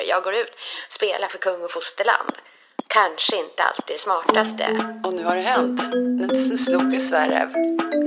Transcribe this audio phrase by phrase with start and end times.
[0.07, 0.55] Jag går ut,
[0.89, 2.31] spelar för kung och fosterland.
[2.87, 4.95] Kanske inte alltid det smartaste.
[5.03, 5.95] Och nu har det hänt.
[5.95, 7.49] Nu slog ju Zverev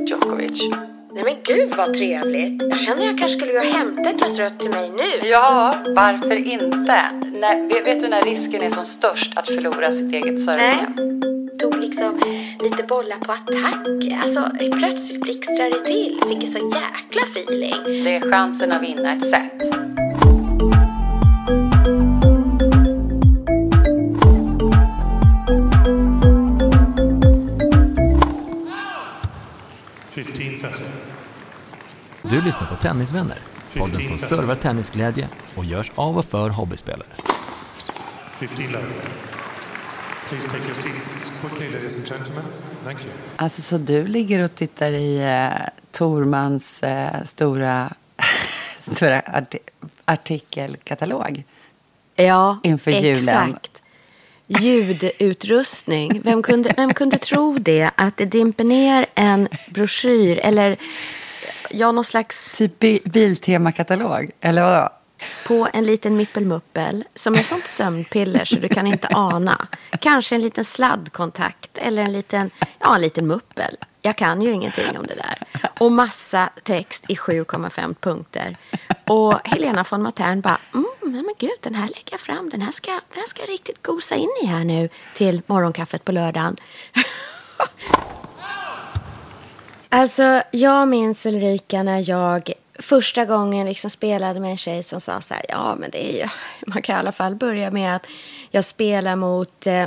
[0.08, 0.68] Djokovic.
[1.14, 2.62] Nej men gud vad trevligt.
[2.62, 5.28] Jag känner att jag kanske skulle gå och hämta ett glas rött till mig nu.
[5.28, 7.00] Ja, varför inte?
[7.32, 10.92] När, vet du när risken är som störst att förlora sitt eget servegame?
[10.96, 11.58] Nej.
[11.58, 12.20] Tog liksom
[12.60, 14.12] lite bollar på attack.
[14.22, 16.20] Alltså plötsligt blixtrade det till.
[16.28, 18.04] Fick en så jäkla feeling.
[18.04, 19.74] Det är chansen att vinna ett set.
[32.22, 33.38] Du lyssnar på Tennisvänner,
[33.76, 37.08] podden som servar tennisglädje och görs av och för hobbyspelare.
[38.38, 38.84] 15 love.
[40.28, 42.44] Please take your seats quickly, ladies and gentlemen.
[42.84, 43.12] Thank you.
[43.36, 47.92] Alltså, så du ligger och tittar i eh, Tormans eh, stora,
[48.78, 49.58] stora arti
[50.04, 51.44] artikelkatalog?
[52.16, 53.56] Ja, Inför julen.
[54.46, 56.20] Ljudutrustning.
[56.24, 57.90] Vem kunde, vem kunde tro det?
[57.94, 60.76] Att det dimper ner en broschyr eller
[61.70, 62.58] ja, någon slags...
[62.58, 64.88] Typ bi Biltema-katalog, eller vadå?
[65.46, 69.66] På en liten mippelmuppel som är sånt sömnpiller så du kan inte ana.
[70.00, 73.76] Kanske en liten sladdkontakt eller en liten, ja, en liten muppel.
[74.06, 75.38] Jag kan ju ingenting om det där.
[75.80, 78.56] Och massa text i 7,5 punkter.
[79.06, 82.50] Och Helena von Matern bara, mm, men gud, den här lägger jag fram.
[82.50, 86.04] Den här ska, den här ska jag riktigt gosa in i här nu till morgonkaffet
[86.04, 86.56] på lördagen.
[89.88, 95.20] Alltså, jag minns Ulrika när jag första gången liksom spelade med en tjej som sa
[95.20, 96.28] så här, ja men det är ju,
[96.66, 98.06] man kan i alla fall börja med att
[98.50, 99.86] jag spelar mot, eh,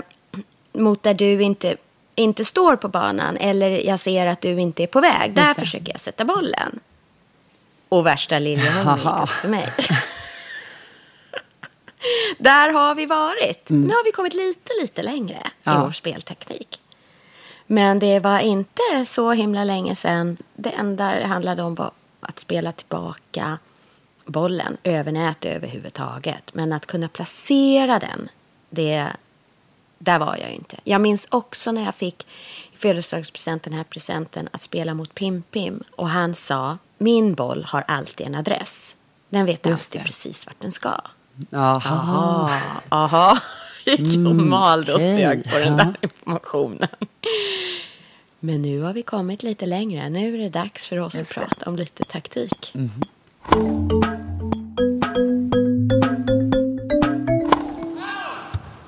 [0.73, 1.77] mot där du inte,
[2.17, 5.33] inte står på banan eller jag ser att du inte är på väg.
[5.33, 6.79] Där försöker jag sätta bollen.
[7.89, 9.73] Och värsta Liljeholmen gick upp för mig.
[12.37, 13.69] Där har vi varit.
[13.69, 13.81] Mm.
[13.81, 15.77] Nu har vi kommit lite, lite längre ja.
[15.77, 16.81] i vår spelteknik.
[17.67, 20.37] Men det var inte så himla länge sedan.
[20.53, 23.57] Det enda det handlade om var att spela tillbaka
[24.25, 26.53] bollen över nät överhuvudtaget.
[26.53, 28.29] Men att kunna placera den,
[28.69, 29.07] det,
[29.99, 30.77] där var jag ju inte.
[30.83, 32.27] Jag minns också när jag fick
[32.73, 35.83] i födelsedagspresent den här presenten att spela mot Pim Pim.
[35.95, 38.95] Och han sa, min boll har alltid en adress.
[39.29, 40.91] Den vet alltid precis vart den ska.
[41.53, 42.51] Aha.
[42.89, 43.37] Aha.
[43.85, 46.89] Gick och malde och sög på den där informationen.
[48.39, 50.09] Men nu har vi kommit lite längre.
[50.09, 52.73] Nu är det dags för oss Just att prata om lite taktik.
[52.75, 54.16] Mm.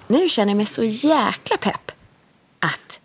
[0.10, 1.92] Nu känner jag mig så jäkla pepp
[2.60, 3.00] att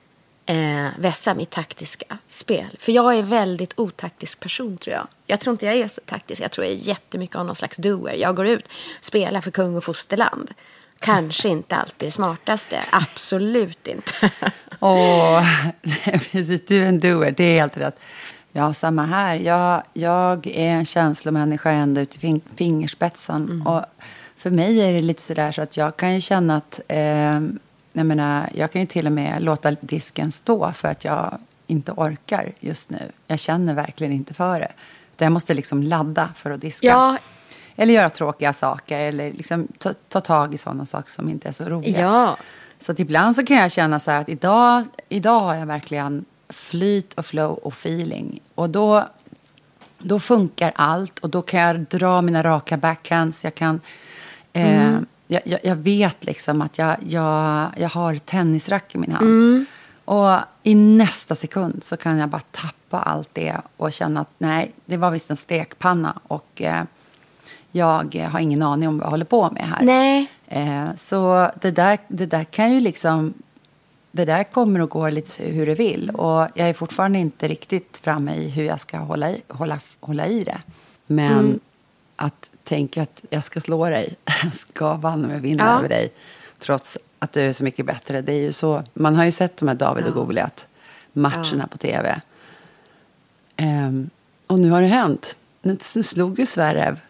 [0.47, 2.77] eh, vässa mitt taktiska spel.
[2.81, 5.07] För jag är en väldigt otaktisk person tror jag.
[5.27, 6.43] Jag tror inte jag är så taktisk.
[6.43, 8.15] Jag tror jag är jättemycket av någon slags doer.
[8.15, 8.69] Jag går ut,
[9.01, 10.51] spelar för kung och fosterland.
[10.99, 12.81] Kanske inte alltid det smartaste.
[12.93, 14.31] Absolut inte.
[14.81, 15.47] Åh,
[16.31, 16.61] precis.
[16.67, 17.35] Du är en doer.
[17.37, 18.01] Det är helt rätt.
[18.53, 19.37] Ja, samma här.
[19.37, 23.45] Jag, jag är en känslomänniska ända ut i fingerspetsen.
[23.45, 23.67] Mm.
[23.67, 23.85] Och
[24.45, 26.81] för mig är det lite sådär så att jag kan ju känna att...
[26.89, 27.41] Eh,
[27.93, 31.93] jag, menar, jag kan ju till och med låta disken stå för att jag inte
[31.93, 33.13] orkar just nu.
[33.27, 34.73] Jag känner verkligen inte för det.
[35.17, 36.87] Jag måste liksom ladda för att diska.
[36.87, 37.17] Ja,
[37.77, 41.53] eller göra tråkiga saker eller liksom ta, ta tag i sådana saker som inte är
[41.53, 42.01] så roliga.
[42.01, 42.37] Ja.
[42.79, 46.25] Så att ibland så kan jag känna så här att idag, idag har jag verkligen
[46.49, 48.41] flyt och flow och feeling.
[48.55, 49.09] Och då,
[49.99, 53.45] då funkar allt och då kan jag dra mina raka backhands.
[53.45, 53.81] Jag kan...
[54.55, 55.07] Eh, mm.
[55.27, 59.27] jag, jag, jag, vet liksom att jag, jag, jag har tennisrack i min hand.
[59.27, 59.67] Mm.
[60.05, 64.73] Och i nästa sekund så kan jag bara tappa allt det och känna att nej,
[64.85, 66.19] det var visst en stekpanna.
[66.29, 66.63] Och...
[66.63, 66.85] Eh,
[67.77, 69.83] jag har ingen aning om vad jag håller på med här.
[69.83, 70.31] Nej.
[70.47, 73.35] Eh, så det där, det där kan ju liksom...
[74.11, 76.11] Det där kommer att gå lite hur det vill.
[76.11, 80.27] Och jag är fortfarande inte riktigt framme i hur jag ska hålla i, hålla, hålla
[80.27, 80.59] i det.
[81.07, 81.61] Men mm.
[82.17, 85.79] Att tänka att jag ska slå dig, jag ska banne mig vinna ja.
[85.79, 86.13] över dig.
[86.59, 88.21] Trots att du är så mycket bättre.
[88.21, 88.83] Det är ju så.
[88.95, 90.25] Man har ju sett de här David och Ja.
[90.25, 90.67] Goliat
[91.13, 92.21] matcherna på tv.
[93.57, 94.11] Ehm,
[94.47, 95.39] och nu har det hänt.
[95.63, 97.01] Nu slog ju Zverev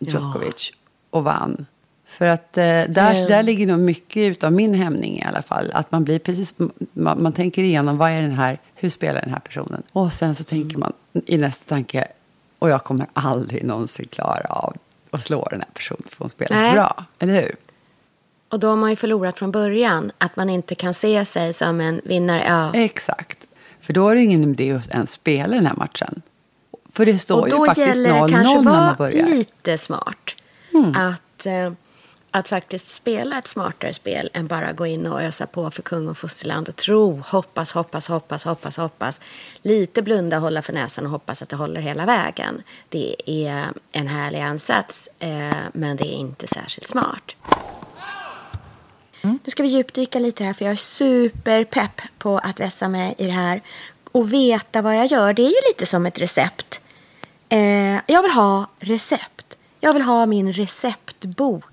[0.00, 0.72] Djokovic
[1.10, 1.66] och vann.
[2.06, 3.26] För att eh, där, Mm.
[3.26, 5.70] där ligger nog mycket av min hämning i alla fall.
[5.74, 6.54] Att man blir precis,
[6.92, 9.82] man, man tänker igenom vad är den här, hur spelar den här personen?
[9.92, 10.92] Och sen så tänker man
[11.26, 12.08] i nästa tanke,
[12.64, 14.76] och jag kommer aldrig någonsin klara av
[15.10, 16.72] att slå den här personen för hon spelar Nej.
[16.72, 17.04] bra.
[17.18, 17.56] Eller hur?
[18.48, 20.12] Och då har man ju förlorat från början.
[20.18, 22.44] Att man inte kan se sig som en vinnare.
[22.46, 22.74] Ja.
[22.74, 23.38] Exakt.
[23.80, 26.22] För då är det ingen idé att ens spela den här matchen.
[26.92, 29.26] För det står Och ju då faktiskt 0-0 gäller det kanske när man vara börjar.
[29.26, 30.34] lite smart.
[30.96, 31.72] Att, eh,
[32.34, 36.08] att faktiskt spela ett smartare spel än bara gå in och ösa på för kung
[36.08, 39.20] och fosterland och tro, hoppas, hoppas, hoppas, hoppas, hoppas.
[39.62, 42.62] Lite blunda, hålla för näsan och hoppas att det håller hela vägen.
[42.88, 47.36] Det är en härlig ansats, eh, men det är inte särskilt smart.
[49.22, 53.24] Nu ska vi djupdyka lite här för jag är superpepp på att vässa mig i
[53.24, 53.62] det här
[54.12, 55.32] och veta vad jag gör.
[55.32, 56.80] Det är ju lite som ett recept.
[57.48, 59.58] Eh, jag vill ha recept.
[59.80, 61.64] Jag vill ha min receptbok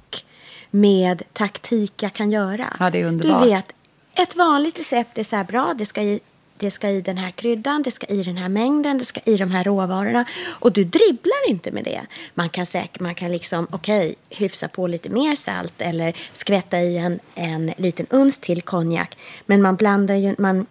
[0.72, 2.66] med taktik jag kan göra.
[2.80, 3.44] Ja, det är underbart.
[3.44, 3.74] Du vet,
[4.14, 5.74] ett vanligt recept är så här bra.
[5.78, 6.20] Det ska i
[6.62, 9.38] det ska i den här kryddan, det ska i den här mängden, det ska i
[9.38, 10.26] de här råvarorna.
[10.50, 12.02] Och du dribblar inte med det.
[12.34, 16.98] Man kan säkert, man kan liksom, okej, hyfsa på lite mer salt eller skvätta i
[16.98, 19.18] en, en liten uns till konjak.
[19.46, 20.66] Men man blandar ju, man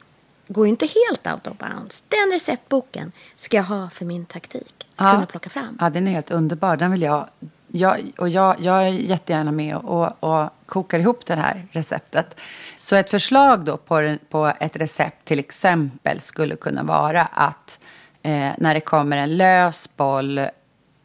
[0.49, 2.05] går ju inte helt out of bounds.
[2.09, 4.87] Den receptboken ska jag ha för min taktik.
[4.97, 5.79] Att kunna plocka fram.
[5.81, 6.77] Ja, den är helt underbar.
[6.77, 7.29] Den vill jag
[7.73, 12.41] jag och jag, jag är jättegärna med och, och kokar ihop det här receptet.
[12.77, 17.79] Så ett förslag då på, på ett recept till exempel skulle kunna vara att
[18.23, 20.39] eh, när det kommer en lös boll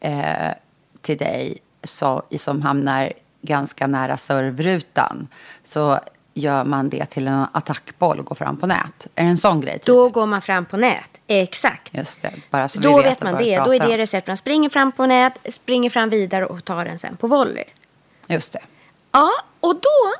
[0.00, 0.52] eh,
[1.00, 3.12] till dig så, som hamnar
[3.42, 5.28] ganska nära servrutan
[5.64, 6.00] så
[6.36, 9.06] gör man det till en attackboll och går fram på nät.
[9.14, 9.72] Är det en sån grej?
[9.78, 9.86] Typ?
[9.86, 11.10] Då går man fram på nät.
[11.26, 11.94] Exakt.
[11.94, 13.58] Just det, bara så Då vi vet, vet man det.
[13.58, 13.96] Då är det om.
[13.96, 14.26] recept.
[14.26, 17.64] Man springer fram på nät, springer fram vidare och tar den sen på volley.
[18.26, 18.60] Just det.
[19.12, 19.30] Ja,
[19.60, 20.14] och då,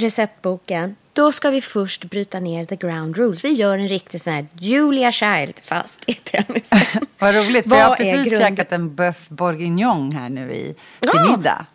[0.00, 3.44] receptboken, då ska vi först bryta ner the ground rules.
[3.44, 7.06] Vi gör en riktig sån här Julia Child fast i tennisen.
[7.18, 10.74] Vad roligt, för Vad jag har precis grund- käkat en bœuf bourguignon här nu i,
[11.00, 11.30] till Ja.
[11.36, 11.66] middag.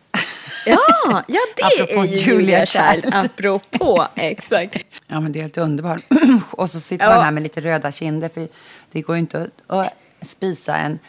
[0.66, 2.66] Ja, ja det Apropå är ju Julia.
[2.66, 3.10] Child.
[3.14, 4.86] Apropå, exakt.
[5.08, 6.04] Ja, men det är helt underbart.
[6.52, 7.16] och så sitter Ja.
[7.16, 8.48] man här med lite röda kinder, för
[8.92, 9.84] det går ju inte att,
[10.22, 11.00] att spisa en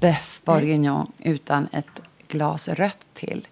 [0.00, 1.86] bœuf bourguignon utan ett
[2.28, 3.46] glas rött till.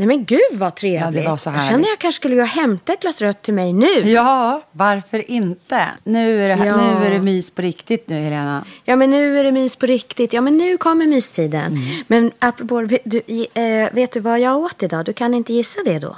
[0.00, 1.24] Nej men gud vad trevligt.
[1.24, 4.10] Ja, jag känner jag kanske skulle gå och hämta ett glas rött till mig nu.
[4.10, 5.86] Ja, varför inte?
[6.04, 6.76] Nu är det, Ja.
[6.76, 8.64] nu är det mys på riktigt nu, Helena.
[8.84, 10.32] Ja, men nu är det mys på riktigt.
[10.32, 11.66] Ja, men nu kommer mystiden.
[11.66, 12.04] Mm.
[12.06, 13.22] Men apropå, vet du,
[13.54, 15.04] eh, vet du vad jag åt idag?
[15.04, 16.16] Du kan inte gissa det då?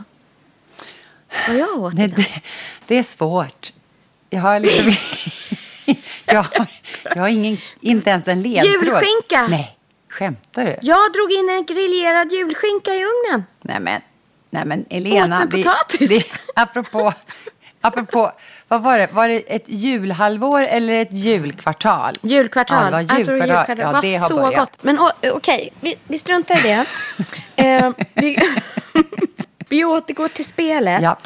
[1.49, 2.17] Vad jag åt Nej, idag?
[2.17, 2.41] det,
[2.87, 3.73] det är svårt.
[4.31, 4.93] Jag har liksom...
[6.27, 6.67] jag, har,
[7.05, 8.73] jag har ingen, inte ens en ledtråd.
[8.73, 9.47] Julskinka!
[9.51, 9.77] Nej,
[10.09, 10.77] skämtar du?
[10.83, 13.45] Jag drog in en griljerad julskinka i ugnen.
[13.63, 14.01] Nej men,
[14.51, 15.43] nej men Elena.
[15.43, 16.09] Åt med potatis.
[16.09, 16.25] Det,
[16.61, 17.13] apropå,
[17.81, 18.33] apropå,
[18.69, 19.09] vad var det?
[19.13, 22.19] Var det ett julhalvår eller ett julkvartal?
[22.23, 22.79] Julkvartal.
[22.79, 23.49] Ja, det var julkvartal.
[23.49, 23.79] julkvartal.
[23.79, 24.61] Ja, det var så börjat.
[24.61, 24.83] gott.
[24.83, 24.99] Men
[25.33, 26.87] okej, vi, vi struntar i det.
[27.57, 28.39] eh, vi,
[29.69, 31.03] vi återgår till spelet.
[31.03, 31.19] Ja.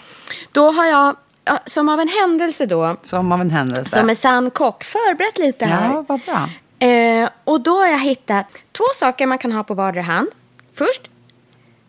[0.52, 3.98] Då har jag, ja, som av en händelse då, Som av en händelse.
[3.98, 5.92] som en sann kock, förberett lite här.
[5.92, 6.48] Ja, vad bra.
[6.88, 10.28] Eh, och då har jag hittat två saker man kan ha på vardera hand.
[10.74, 11.02] Först,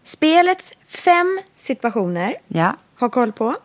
[0.08, 2.36] spelets fem situationer.
[2.48, 2.76] Ja.
[3.00, 3.56] Ha koll på.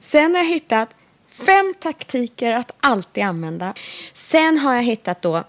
[0.00, 0.88] Sen har jag hittat
[1.28, 3.74] fem taktiker att alltid använda.
[4.12, 5.44] Sen har jag hittat då,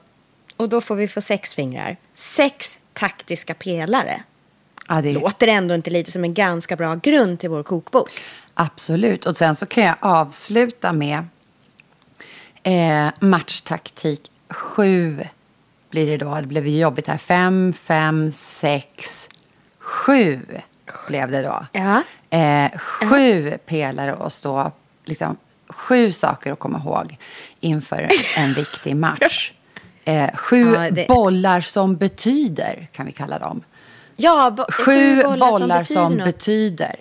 [0.57, 4.23] och då får vi få sex fingrar, sex taktiska pelare.
[4.87, 8.09] Ja, det Låter ändå inte lite som en ganska bra grund till vår kokbok?
[8.53, 9.25] Absolut.
[9.25, 11.25] Och sen så kan jag avsluta med
[12.63, 15.23] eh, matchtaktik sju
[15.89, 16.35] blir det då.
[16.35, 17.17] Det blev ju jobbigt här.
[17.17, 19.29] Fem, fem, sex,
[19.83, 20.39] sju
[21.07, 21.65] blev det då.
[21.71, 22.01] Ja.
[22.37, 24.71] Eh, sju pelare och stå,
[25.05, 25.37] liksom
[25.67, 27.17] sju saker att komma ihåg
[27.59, 29.51] inför en viktig match.
[30.05, 33.61] Eh, sju Ja, det- bollar som betyder, kan vi kalla dem.
[34.17, 36.25] Ja, bo- Sju bollar, som, betyder något.
[36.25, 36.95] betyder.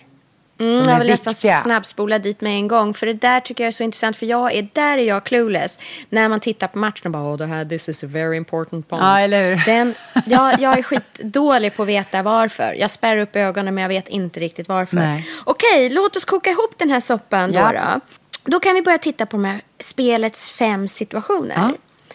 [0.63, 2.95] Mm, jag vill nästan snabbspola dit med en gång.
[2.95, 4.17] För det där tycker jag är så intressant.
[4.17, 5.79] För jag är, där är jag clueless.
[6.09, 8.89] När man tittar på matchen och bara, oh, det här, this is a very important
[8.89, 9.03] point.
[9.03, 9.63] Ja, eller hur?
[9.67, 9.95] Den,
[10.27, 12.73] ja, jag är skitdålig på att veta varför.
[12.73, 14.97] Jag spärrar upp ögonen men jag vet inte riktigt varför.
[14.97, 15.29] Nej.
[15.45, 17.67] Okej, låt oss koka ihop den här soppan Ja.
[17.73, 18.01] då, då.
[18.45, 21.55] Då kan vi börja titta på de här spelets fem situationer.
[21.57, 21.73] Ja.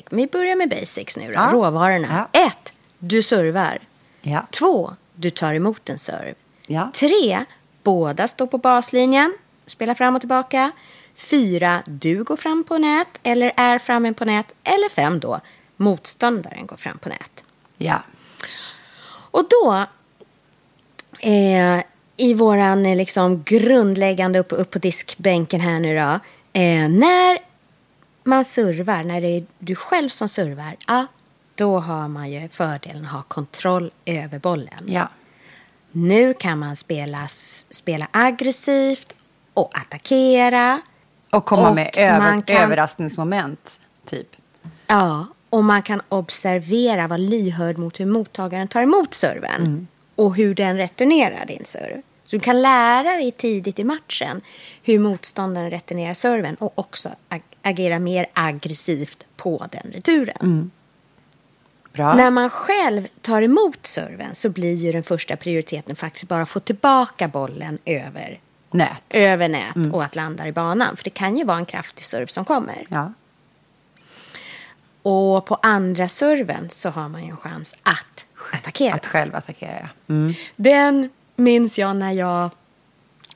[0.10, 1.50] Vi börjar med basics nu då, Ja.
[1.52, 2.28] råvarorna.
[2.34, 2.40] Ja.
[2.42, 3.80] Ett, du servar.
[4.22, 4.48] Ja.
[4.52, 6.34] Två, du tar emot en serve.
[6.68, 6.92] Ja.
[6.94, 7.46] Tre,
[7.88, 9.38] båda står på baslinjen.
[9.68, 10.72] spelar fram och tillbaka.
[11.16, 14.54] Fyra, du går fram på nät eller är framme på nät.
[14.64, 15.40] Eller fem då,
[15.78, 17.44] motståndaren går fram på nät.
[17.78, 18.04] Ja.
[19.32, 19.86] Och då,
[21.20, 21.84] eh,
[22.18, 26.20] i våran eh, liksom grundläggande upp, upp på diskbänken här nu då.
[26.60, 27.38] Eh, när
[28.24, 31.08] man servar, när det är du själv som servar, ja,
[31.56, 34.84] då har man ju fördelen att ha kontroll över bollen.
[34.86, 35.10] Ja.
[35.98, 37.28] Nu kan man spela,
[37.70, 39.16] spela aggressivt
[39.54, 40.82] och attackera.
[41.30, 44.28] Och komma Och med över, kan- överraskningsmoment, typ.
[44.88, 49.88] Ja, och man kan observera, vara lyhörd mot hur mottagaren tar emot serven.
[50.16, 52.02] Och hur den returnerar din serv.
[52.24, 54.42] Så du kan lära dig tidigt i matchen
[54.84, 60.72] hur motståndaren returnerar serven och också ag- agera mer aggressivt på den returen.
[61.98, 62.14] Bra.
[62.16, 66.50] När man själv tar emot serven så blir ju den första prioriteten faktiskt bara att
[66.50, 68.40] få tillbaka bollen över,
[68.72, 69.04] Nät.
[69.16, 70.98] över nät och att landa i banan.
[70.98, 72.86] För det kan ju vara en kraftig serv som kommer.
[72.90, 73.14] Ja.
[75.04, 78.94] Och på andra serven så har man ju en chans att attackera.
[78.94, 80.14] Att själv attackera, ja.
[80.14, 80.34] Mm.
[80.56, 82.50] Den minns jag när jag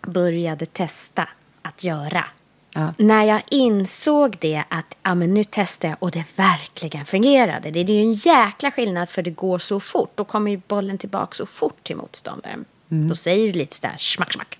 [0.01, 1.29] började testa
[1.61, 2.25] att göra.
[2.73, 2.93] Ja.
[2.97, 7.71] När jag insåg det att ja, men nu testar jag och det verkligen fungerade.
[7.71, 10.11] Det är ju en jäkla skillnad för det går så fort.
[10.15, 12.65] Då kommer ju bollen tillbaka så fort till motståndaren.
[12.87, 14.59] Då säger det lite sådär smack smack.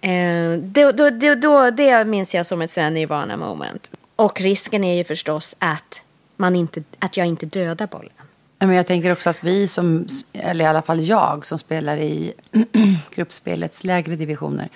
[0.00, 3.90] Eh, då, då, då, då, det minns jag som ett nirvana moment.
[4.16, 6.02] Och risken är ju förstås att,
[6.36, 8.12] man inte, att jag inte dödar bollen.
[8.58, 12.32] Men jag tänker också att vi som, eller i alla fall jag som spelar i
[13.14, 14.68] gruppspelets lägre divisioner.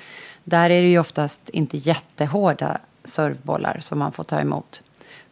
[0.45, 4.83] Där är det ju oftast inte jättehårda servbollar som man får ta emot.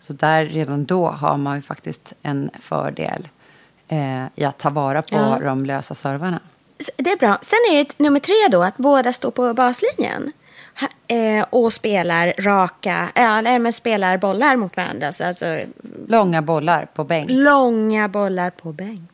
[0.00, 3.28] Så där redan då har man ju faktiskt en fördel
[3.88, 5.38] eh, i att ta vara på Ja.
[5.42, 6.40] de lösa servarna.
[6.96, 7.38] Det är bra.
[7.42, 10.32] Sen är det nummer tre då, att båda står på baslinjen.
[11.08, 15.12] Eh, och spelar raka, eller men spelar bollar mot varandra.
[15.12, 15.58] Så alltså
[16.06, 17.30] Långa bollar på bänk.
[17.30, 19.10] långa bollar på bänk.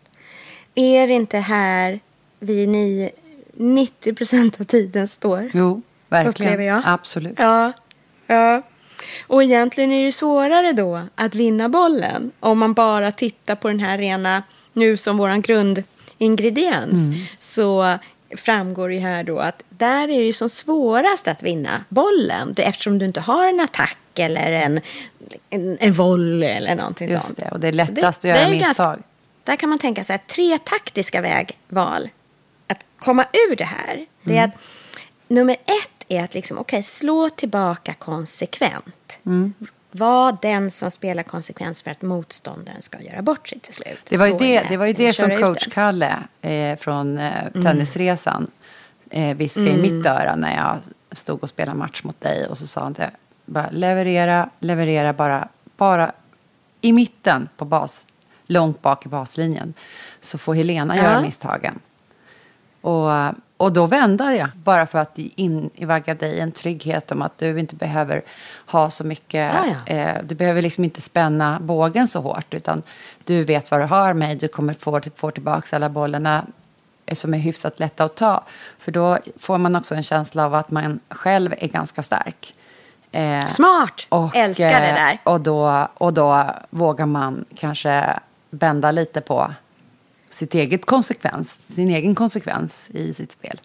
[0.74, 2.00] Är det inte här
[2.38, 3.10] vi ni,
[3.56, 5.50] 90 procent av tiden står?
[5.54, 6.28] Jo, verkligen.
[6.52, 6.82] Upplever jag.
[6.84, 7.34] Absolut.
[7.38, 7.73] Ja,
[8.26, 8.62] ja.
[9.26, 13.80] Och egentligen är det svårare då att vinna bollen om man bara tittar på den
[13.80, 14.42] här rena,
[14.73, 15.42] nu som våran
[16.18, 17.20] grundingrediens, Mm.
[17.38, 17.99] så
[18.37, 22.99] framgår det här då att där är det som svårast att vinna bollen Det- eftersom
[22.99, 24.80] du inte har en attack eller en,
[25.50, 27.38] en, en volley eller någonting Just sånt.
[27.38, 28.87] det, och det är lättast att göra misstag.
[28.87, 28.99] Ganska,
[29.44, 32.08] där kan man tänka sig tre taktiska vägval
[33.04, 34.06] komma ur det här.
[34.23, 34.42] Det Mm.
[34.42, 34.61] är att
[35.28, 39.18] nummer ett är att liksom, okay, slå tillbaka konsekvent.
[39.26, 39.54] Mm.
[39.90, 43.99] Var den som spelar konsekvens för att motståndaren ska göra bort sig till slut.
[44.08, 45.68] Det var ju Slå det, det, var ju det som coach.
[45.73, 47.64] Kalle eh, från eh, Mm.
[47.64, 48.50] Tennisresan
[49.11, 50.78] eh, viskade i mitt öra när jag
[51.12, 52.46] stod och spelade match mot dig.
[52.46, 53.04] Och så sa han till
[53.46, 56.12] bara leverera, leverera bara, bara
[56.80, 58.06] i mitten på bas,
[58.46, 59.75] långt bak i baslinjen.
[60.20, 61.02] Så får Helena Ja.
[61.02, 61.78] göra misstagen.
[62.84, 63.10] Och,
[63.56, 67.76] och då vände jag, bara för att invagga dig en trygghet om att du inte
[67.76, 68.22] behöver
[68.66, 69.94] ha så mycket, Ja, ja.
[69.94, 72.82] eh, du behöver liksom inte spänna bågen så hårt, utan
[73.24, 76.44] du vet vad du har mig, du kommer få, få tillbaka alla bollarna
[77.06, 78.44] eh, som är hyfsat lätta att ta.
[78.78, 82.54] För då får man också en känsla av att man själv är ganska stark.
[83.12, 84.06] Eh, Smart!
[84.34, 85.18] Älskar det eh, där.
[85.24, 89.50] Och då, och då vågar man kanske bända lite på
[90.34, 93.60] sitt eget konsekvens, sin egen konsekvens i sitt spel.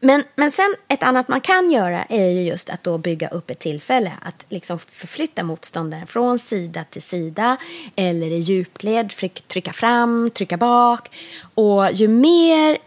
[0.00, 3.50] Men, men sen ett annat man kan göra är ju just att då bygga upp
[3.50, 7.56] ett tillfälle att liksom förflytta motståndaren från sida till sida
[7.96, 11.10] eller i djupled, tryck- trycka fram, trycka bak.
[11.54, 12.78] Och ju mer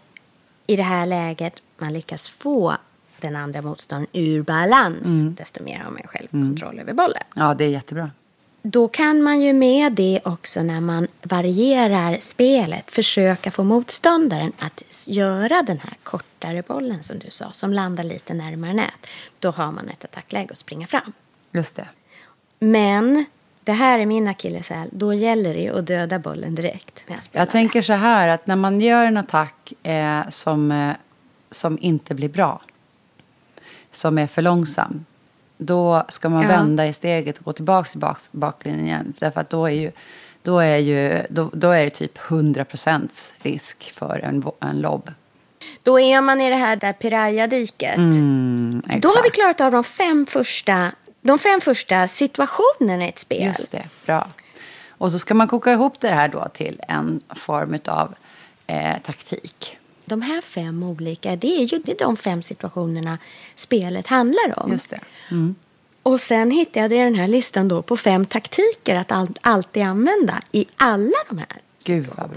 [0.68, 2.78] i det här läget man lyckas få
[3.20, 7.24] den andra motståndaren ur balans, desto mer har man själv kontroll över bollen.
[7.36, 8.12] Ja, det är jättebra.
[8.64, 14.84] Då kan man ju med det också när man varierar spelet försöka få motståndaren att
[15.08, 19.08] göra den här kortare bollen som du sa, som landar lite närmare nät.
[19.40, 21.14] Då har man ett attackläge att springa fram.
[21.52, 21.88] Just det.
[22.60, 23.26] Men
[23.64, 24.90] det här är min akilleshäl.
[24.92, 27.04] Då gäller det ju att döda bollen direkt.
[27.08, 30.96] När jag, Jag tänker så här att när man gör en attack eh, som, eh,
[31.52, 32.62] som inte blir bra,
[33.92, 35.06] som är för långsam,
[35.64, 36.48] då ska man Ja.
[36.48, 39.14] vända i steget och gå tillbaka till bak, baklinjen.
[39.20, 39.92] Därför att då är ju,
[40.44, 45.12] då är ju, då, då är det typ 100% risk för en, en lobb.
[45.84, 47.96] Då är man i det här där piraya-diket.
[47.98, 50.92] Mm, Då har vi klarat av de fem första,
[51.22, 53.46] de fem första situationerna i ett spel.
[53.46, 54.28] Just det, bra.
[54.90, 58.14] Och så ska man koka ihop det här då till en form av
[58.68, 59.78] eh, taktik.
[60.12, 63.18] De här fem olika, det är ju de fem situationerna
[63.56, 64.72] spelet handlar om.
[64.72, 65.00] Just det.
[65.32, 65.56] Mm.
[66.04, 70.40] Och sen hittade jag den här listan då på fem taktiker att all, alltid använda
[70.52, 72.30] i alla de här Gud bra.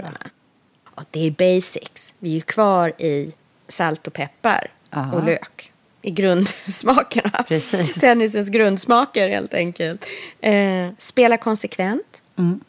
[0.95, 2.13] Och det är basics.
[2.19, 3.33] Vi är ju kvar i
[3.69, 5.17] salt och peppar Aha.
[5.17, 5.71] och lök.
[6.01, 7.43] I grundsmakerna.
[7.47, 7.93] Precis.
[8.01, 10.05] Tennisens grundsmaker helt enkelt.
[10.41, 12.23] Eh, spela konsekvent.
[12.37, 12.59] Mm.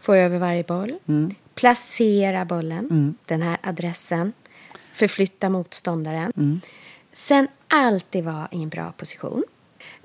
[0.00, 0.92] Få över varje boll.
[1.58, 2.86] Placera bollen.
[2.90, 3.14] Mm.
[3.24, 4.32] Den här adressen.
[4.92, 6.32] Förflytta motståndaren.
[6.36, 6.60] Mm.
[7.12, 9.44] Sen alltid vara i en bra position.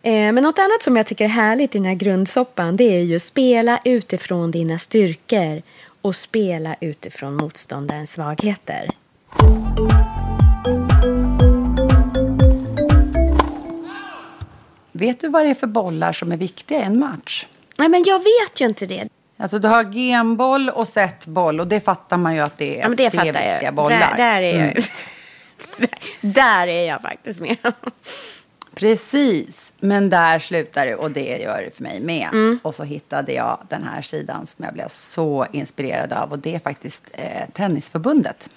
[0.01, 3.03] Eh, men något annat som jag tycker är härligt i den här grundsoppan det är
[3.03, 5.61] ju spela utifrån dina styrkor
[6.01, 8.89] och spela utifrån motståndarens svagheter.
[14.91, 17.45] Vet du vad det är för bollar som är viktiga i en match?
[17.77, 19.07] Nej, men jag vet ju inte det.
[19.37, 22.87] Alltså du har genboll och setboll och det fattar man ju att det är, Ja,
[22.87, 23.73] men det fattar viktiga jag.
[23.73, 23.99] bollar.
[23.99, 24.69] Där, där är jag.
[24.69, 24.83] Mm.
[26.33, 27.57] där är jag faktiskt med.
[28.75, 32.29] Precis, men där slutar det och det gör det för mig med.
[32.31, 32.59] Mm.
[32.61, 36.55] Och så hittade jag den här sidan som jag blev så inspirerad av och det
[36.55, 38.49] är faktiskt eh, Tennisförbundet.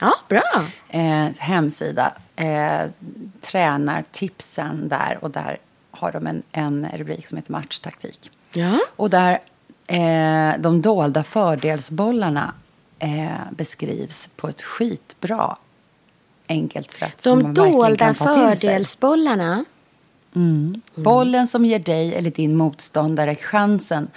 [0.00, 0.66] Ja, bra.
[0.88, 2.12] Eh, hemsida.
[2.36, 2.80] Eh,
[3.40, 5.58] tränartipsen där och där
[5.90, 8.30] har de en, en rubrik som heter matchtaktik.
[8.52, 8.78] Ja.
[8.96, 9.38] Och där
[9.86, 12.54] eh, de dolda fördelsbollarna
[12.98, 15.56] eh, beskrivs på ett skitbra
[16.48, 17.22] enkelt sätt.
[17.22, 19.64] De dolda fördelsbollarna.
[20.36, 20.80] Mm.
[20.94, 24.08] Bollen som ger dig eller din motståndare chansen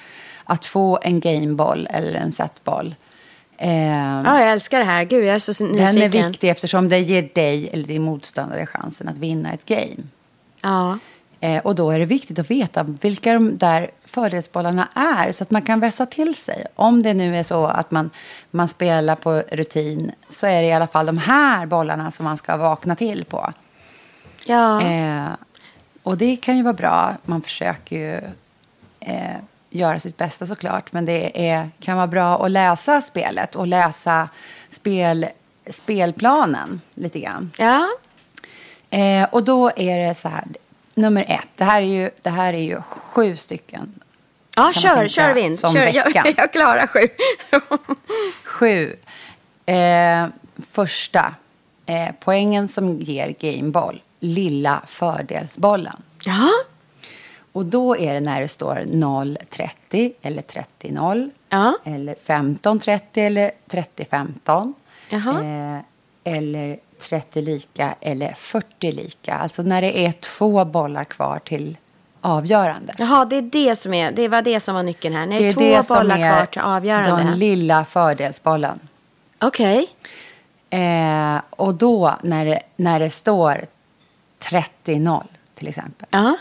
[0.43, 2.95] att få en gameboll eller en setboll.
[3.57, 5.03] Eh, Ja, jag älskar det här.
[5.03, 5.95] Gud, jag är så nyfiken.
[5.95, 10.03] den är viktig eftersom det ger dig eller din motståndare chansen att vinna ett game.
[10.61, 10.99] Ja.
[11.39, 15.51] Eh, och då är det viktigt att veta vilka de där fördelsbollarna är så att
[15.51, 16.65] man kan vässa till sig.
[16.75, 18.09] Om det nu är så att man,
[18.51, 22.37] man spelar på rutin så är det i alla fall de här bollarna som man
[22.37, 23.53] ska vakna till på.
[24.45, 24.81] Ja.
[24.81, 25.27] Eh,
[26.03, 27.15] och det kan ju vara bra.
[27.25, 28.21] Man försöker ju
[28.99, 29.37] eh,
[29.69, 30.93] göra sitt bästa såklart.
[30.93, 34.29] Men det är, kan vara bra att läsa spelet och läsa
[34.69, 35.25] spel,
[35.69, 37.51] spelplanen lite grann.
[37.57, 37.87] ja.
[38.89, 40.43] Eh, och då är det så här.
[40.97, 41.47] Nummer ett.
[41.55, 43.99] Det här är ju, det här är ju sju stycken.
[44.55, 45.57] Ja, kör, kör Vin.
[45.57, 45.95] som Kör.
[45.95, 46.33] Jag, veckan.
[46.37, 47.07] jag klarar sju.
[48.43, 48.95] Sju.
[49.65, 50.27] Eh,
[50.71, 51.35] första.
[51.85, 54.01] Eh, poängen som ger gameboll.
[54.19, 56.01] Lilla fördelsbollen.
[56.23, 56.49] ja.
[57.51, 61.31] Och då är det när det står 0-30 eller 30-0.
[61.49, 61.77] Ja.
[61.85, 64.73] Eller 15-30 eller 30-15.
[65.09, 65.43] Jaha.
[65.43, 69.35] Eh, eller 30 lika eller 40 lika.
[69.35, 71.77] Alltså när det är två bollar kvar till
[72.21, 72.93] avgörande.
[72.97, 75.25] Jaha, det är det som är, det var det som var nyckeln här.
[75.25, 77.23] När det är, två det bollar kvar till avgörande.
[77.23, 78.79] Den lilla fördelsbollen.
[79.39, 79.87] Okej.
[80.69, 83.65] Eh, och då när det, när det står
[84.39, 85.23] 30-0
[85.55, 86.07] till exempel.
[86.11, 86.37] Ja.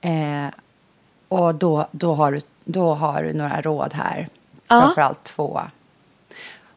[0.00, 0.48] Eh,
[1.28, 4.28] och då, då, har du, då har du några råd här.
[4.68, 4.80] Ja.
[4.80, 5.60] Framförallt två.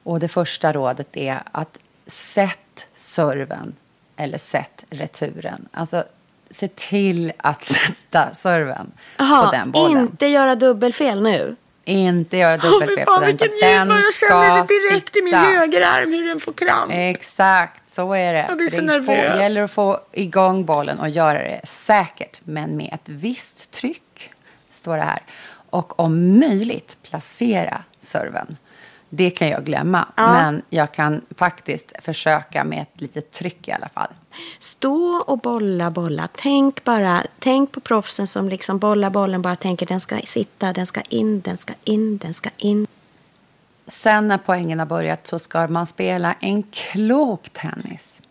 [0.03, 3.76] Och det första rådet är att sätt serven
[4.18, 5.68] eller sätt returen.
[5.72, 6.04] Alltså
[6.52, 10.02] se till att sätta serven på Jaha, den bollen.
[10.02, 11.56] inte göra dubbelfel nu.
[11.86, 13.38] Inte göra dubbelfel på fan, den.
[13.38, 13.89] den!
[13.89, 15.46] Jag känner det direkt i min sitta.
[15.46, 16.92] högerarm hur den får kramp.
[16.96, 18.46] Exakt, så är det.
[18.50, 19.06] Jag blir så det nervös.
[19.32, 24.32] Får, gäller att få igång bollen och göra det säkert, men med ett visst tryck,
[24.74, 25.22] står det här.
[25.70, 28.58] Och om möjligt placera serven.
[29.15, 33.89] Det kan jag glömma, men jag kan faktiskt försöka med ett litet tryck i alla
[33.89, 34.08] fall.
[34.60, 36.30] Stå och bolla, bolla.
[36.36, 40.86] Tänk bara, tänk på proffsen som liksom bollar bollen, bara tänker den ska sitta, den
[40.86, 42.88] ska in, den ska in, den ska in.
[43.88, 48.21] Sen när poängen har börjat så ska man spela en klok tennis.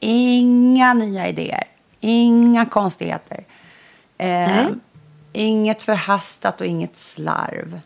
[0.00, 1.64] Inga nya idéer,
[2.00, 3.44] inga konstigheter.
[4.18, 4.66] Eh,
[5.32, 7.80] inget förhastat och inget slarv.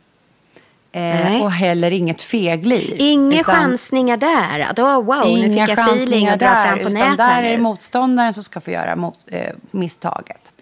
[0.92, 2.94] Eh, och heller inget feglir.
[2.98, 4.72] Inga Utan chansningar där.
[4.76, 7.38] Då, wow, nu Inga fick jag feeling och dra där, fram på utan nät där
[7.38, 7.62] är det nu.
[7.62, 10.52] motståndaren som ska få göra mot, eh, misstaget.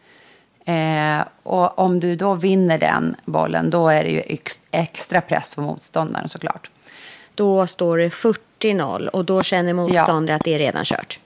[0.64, 5.54] Eh, och om du då vinner den bollen, då är det ju ex- extra press
[5.54, 6.70] på motståndaren såklart.
[7.34, 11.18] Då står det 40-0 och då känner motståndare att det är redan kört.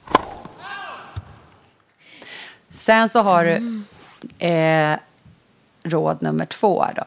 [2.70, 3.84] Sen så har Mm.
[4.38, 4.96] du eh,
[5.82, 7.04] råd nummer två då.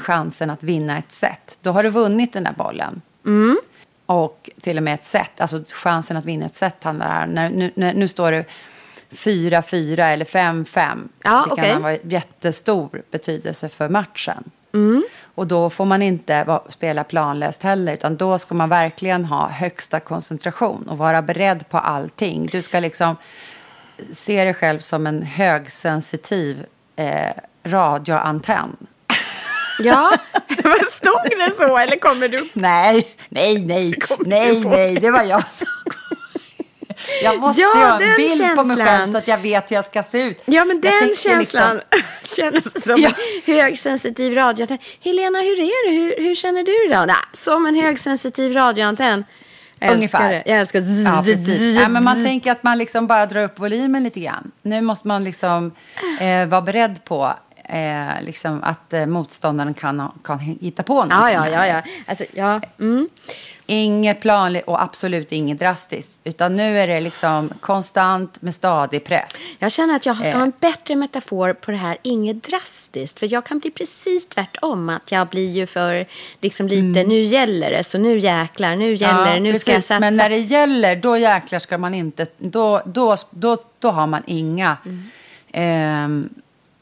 [0.00, 1.58] Chansen att vinna ett set.
[1.62, 3.02] Då har du vunnit den där bollen.
[3.26, 3.58] Mm.
[4.06, 5.40] Och till och med ett set.
[5.40, 7.26] Alltså chansen att vinna ett set handlar.
[7.26, 8.44] När, nu, när, nu står det
[9.10, 11.08] 4-4 eller 5-5.
[11.22, 11.72] Ja, det okej.
[11.72, 14.50] kan ha jättestor betydelse för matchen.
[14.74, 15.04] Mm.
[15.34, 20.00] Och då får man inte spela planlöst heller, utan då ska man verkligen ha högsta
[20.00, 22.46] koncentration och vara beredd på allting.
[22.46, 23.16] Du ska liksom
[24.12, 27.32] se dig själv som en högsensitiv eh,
[27.64, 28.76] radioantenn.
[29.82, 30.10] Ja,
[30.48, 32.44] men stod det så eller kommer du?
[32.52, 33.94] Nej, nej, nej,
[34.26, 35.66] nej, nej, det var jag som
[37.22, 38.86] Jag måste Ja, ha en bild på mig känslan.
[38.86, 40.42] själv så att jag vet hur jag ska se ut.
[40.44, 43.08] Ja, men den tänker känslan liksom- känns som Ja.
[43.46, 44.78] en högsensitiv radioantenn.
[45.04, 45.94] Helena, hur är det?
[45.94, 47.10] Hur, hur känner du idag?
[47.32, 49.24] Som en högsensitiv radioantenn.
[49.78, 50.32] Jag älskar Ungefär.
[50.32, 50.42] det.
[50.46, 51.80] Jag älskar zzz, Ja, precis.
[51.80, 54.50] Ja, men man tänker att man liksom bara drar upp volymen lite grann.
[54.62, 55.72] Nu måste man liksom
[56.20, 57.34] eh, vara beredd på
[57.70, 61.18] eh, liksom att eh, motståndaren kan, kan hitta på någonting.
[61.18, 61.66] Ja, ja, ja.
[61.66, 61.82] ja.
[62.06, 62.60] Alltså, ja.
[62.80, 63.08] Mm.
[63.66, 66.18] Inget planligt och absolut inget drastiskt.
[66.24, 69.32] Utan nu är det liksom konstant med stadig press.
[69.58, 70.36] Jag känner att jag ska Eh.
[70.36, 73.18] ha en bättre metafor på det här, inget drastiskt.
[73.18, 74.88] För jag kan bli precis tvärtom.
[74.88, 76.06] Att jag blir ju för,
[76.40, 79.88] liksom lite, nu gäller det, så nu jäklar, nu gäller det, nu ska jag precis.
[79.88, 80.00] satsa.
[80.00, 82.26] Men när det gäller, då jäklar ska man inte...
[82.38, 85.02] Då, då, då, då har man inga, Mm.
[85.52, 86.28] ehm,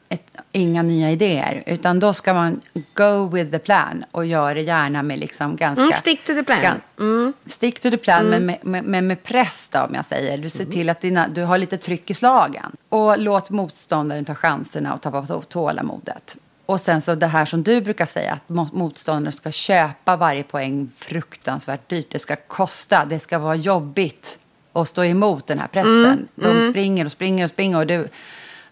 [0.09, 1.63] ett, inga nya idéer.
[1.65, 2.61] Utan då ska man
[2.93, 5.81] go with the plan och göra det gärna med liksom ganska...
[5.81, 6.59] Mm, stick to the plan.
[6.61, 7.33] gan- Mm.
[7.45, 10.37] Stick to the plan, men med, med, med, med press då, om jag säger.
[10.37, 12.71] Du ser till att dina, du har lite tryck i slagen.
[12.89, 16.37] Och låt motståndaren ta chanserna och tappa tå- tålamodet.
[16.65, 20.43] Och sen så det här som du brukar säga, att mo- motståndaren ska köpa varje
[20.43, 22.07] poäng fruktansvärt dyrt.
[22.11, 24.39] Det ska kosta, det ska vara jobbigt
[24.73, 26.27] att stå emot den här pressen.
[26.35, 28.07] De springer och springer och springer och du...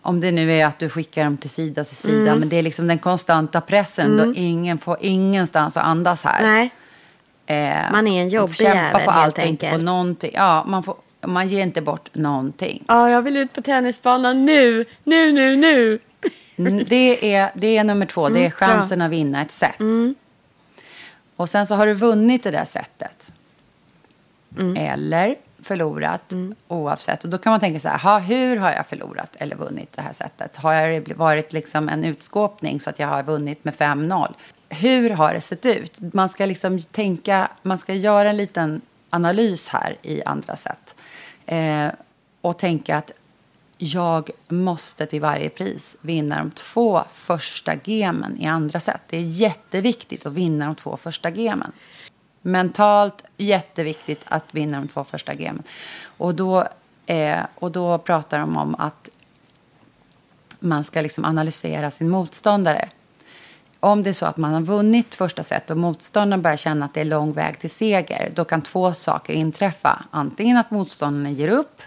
[0.07, 2.61] Om det nu är att du skickar dem till sida till sida, men det är
[2.61, 4.17] liksom den konstanta pressen.
[4.17, 6.41] Då ingen får ingenstans att andas här.
[6.41, 6.69] Nej.
[7.45, 9.83] Eh, Man är en jobbig kämpa jävel, för helt allt och inte enkelt.
[9.83, 10.31] någonting.
[10.33, 12.83] Ja, man, får, man ger inte bort någonting.
[12.87, 15.99] Ja, jag vill ut på tennisbanan nu, nu, nu, nu.
[16.57, 18.67] Mm, Det är, det är nummer två, det är Mm, bra.
[18.67, 19.75] chansen att vinna ett set.
[21.35, 23.31] Och sen så har du vunnit det där setet.
[24.59, 24.77] Mm.
[24.77, 25.35] Eller
[25.67, 26.34] förlorat,
[26.67, 27.23] oavsett.
[27.23, 30.01] Och då kan man tänka så här, "Ha, hur har jag förlorat eller vunnit det
[30.01, 30.56] här setet?
[30.56, 34.34] Har det varit liksom en utskåpning så att jag har vunnit med 5-0?
[34.69, 36.13] Hur har det sett ut?
[36.13, 40.95] Man ska liksom tänka, man ska göra en liten analys här i andra sätt.
[41.45, 41.88] Eh,
[42.41, 43.12] och tänka att
[43.77, 49.01] jag måste till varje pris vinna de två första gemen i andra set.
[49.10, 51.71] Det är jätteviktigt att vinna de två första gemen.
[52.47, 55.63] Mentalt jätteviktigt att vinna de två första gemen.
[56.17, 56.67] Och då,
[57.05, 59.10] eh, och då pratar de om att
[60.60, 62.89] man ska liksom analysera sin motståndare.
[63.79, 66.93] Om det är så att man har vunnit första set och motståndaren börjar känna att
[66.93, 70.05] det är lång väg till seger, då kan två saker inträffa.
[70.12, 71.81] Antingen att motståndaren ger upp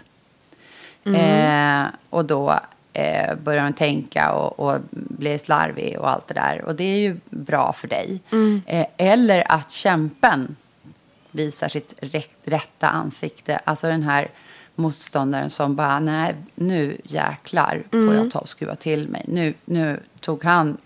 [1.05, 2.59] Eh, och då
[2.93, 6.65] eh, börjar de tänka och, och blir slarvig och allt det där.
[6.65, 8.21] Och det är ju bra för dig.
[8.65, 10.55] Eh, eller att kämpen
[11.31, 13.59] visar sitt rätt, rätta ansikte.
[13.63, 14.27] Alltså den här
[14.75, 19.25] motståndaren som bara, nej, nu jäklar får jag ta och skruva till mig.
[19.27, 20.77] Nu, nu tog han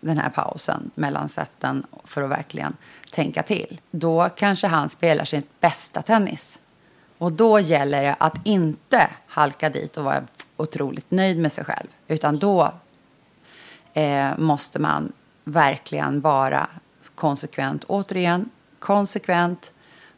[0.00, 2.76] den här pausen mellan sätten för att verkligen
[3.10, 3.80] tänka till.
[3.90, 6.58] Då kanske han spelar sin bästa tennis.
[7.20, 10.22] Och då gäller det att inte halka dit och vara
[10.56, 11.86] otroligt nöjd med sig själv.
[12.08, 12.72] Utan då
[13.94, 15.12] eh, måste man
[15.44, 16.68] verkligen vara
[17.14, 17.84] konsekvent.
[17.84, 19.72] Återigen, konsekvent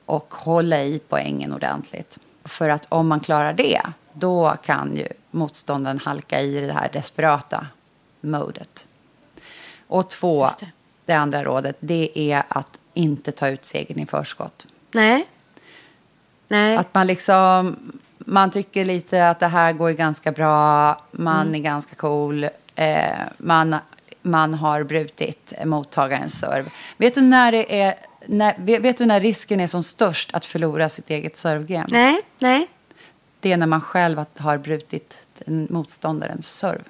[0.07, 2.19] och hålla i poängen ordentligt.
[2.45, 3.81] För att om man klarar det,
[4.13, 7.67] då kan ju motståndaren halka i det här desperata
[8.21, 8.89] modet.
[9.87, 10.67] Och två, det.
[11.05, 11.13] det.
[11.13, 14.67] andra rådet, det är att inte ta ut segern i förskott.
[14.93, 15.27] Nej.
[16.53, 16.77] Nej.
[16.77, 17.77] Att man liksom,
[18.19, 21.55] man tycker lite att det här går ganska bra, man Mm.
[21.55, 23.77] är ganska cool, eh, man,
[24.23, 26.71] man har brutit mottagarens serve.
[26.97, 27.95] Vet du när det är,
[28.27, 31.87] när, vet, vet du när risken är som störst att förlora sitt eget servegame?
[31.91, 32.21] Nej.
[32.39, 32.69] Nej.
[33.41, 36.85] Det är när man själv har brutit motståndarens serve.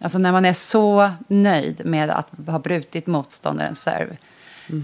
[0.00, 4.16] Alltså när man är så nöjd med att ha brutit motståndarens serve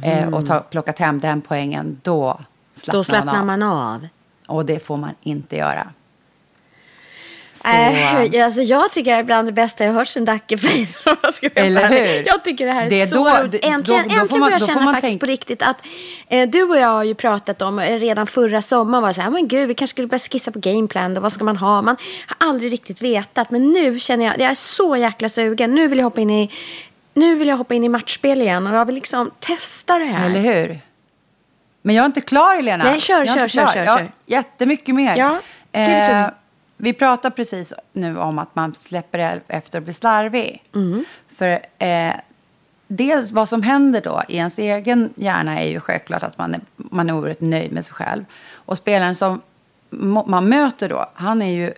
[0.02, 2.40] eh, och ta, plockat hem den poängen, då
[2.74, 3.46] slappnar, Då slappnar av.
[3.46, 4.08] man av.
[4.46, 5.88] Och det får man inte göra.
[7.64, 10.38] Så, Äh, alltså jag tycker det är bland det bästa jag hört sen vara
[11.54, 12.26] Eller hur?
[12.26, 13.64] Jag tycker det här är, Det är så då- roligt.
[13.64, 15.76] Äntligen, då- då äntligen man- börjar jag känna man faktiskt tänka- på riktigt att
[16.28, 19.30] eh, du och jag har ju pratat om eh, redan förra sommaren var så här,
[19.30, 21.82] men gud, vi kanske skulle börja skissa på gameplan och vad ska man ha?
[21.82, 25.74] Man har aldrig riktigt vetat, men nu känner jag, jag är så jäkla sugen.
[25.74, 26.50] Nu vill jag hoppa in i,
[27.14, 30.26] nu vill jag hoppa in i matchspel igen och jag vill liksom testa det här.
[30.26, 30.80] Eller hur?
[31.82, 32.84] Men jag är inte klar, Helena.
[32.84, 33.72] Nej, kör, jag är kör, kör, klar.
[33.72, 34.12] kör, har kör.
[34.26, 35.16] Jättemycket mer.
[35.16, 35.40] Ja,
[35.72, 36.30] me.
[36.76, 40.62] vi pratar precis nu om att man släpper efter att bli slarvig.
[40.74, 41.04] Mm.
[41.36, 42.12] För eh,
[42.86, 46.60] det, vad som händer då i ens egen hjärna är ju självklart att man är,
[46.76, 48.24] man är oerhört nöjd med sig själv.
[48.52, 49.40] Och spelaren som
[50.26, 51.72] man möter då, han, är ju,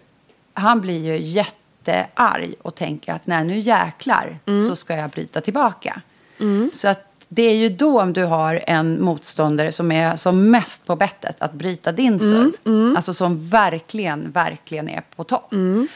[0.54, 4.66] han blir ju jättearg och tänker att när nu jäklar mm.
[4.66, 6.00] så ska jag bryta tillbaka.
[6.40, 6.70] Mm.
[6.72, 10.86] Så att det är ju då om du har en motståndare som är som mest
[10.86, 12.52] på bettet att bryta din mm, serve.
[12.66, 12.96] Mm.
[12.96, 15.52] Alltså som verkligen, verkligen är på topp.
[15.52, 15.88] Mm.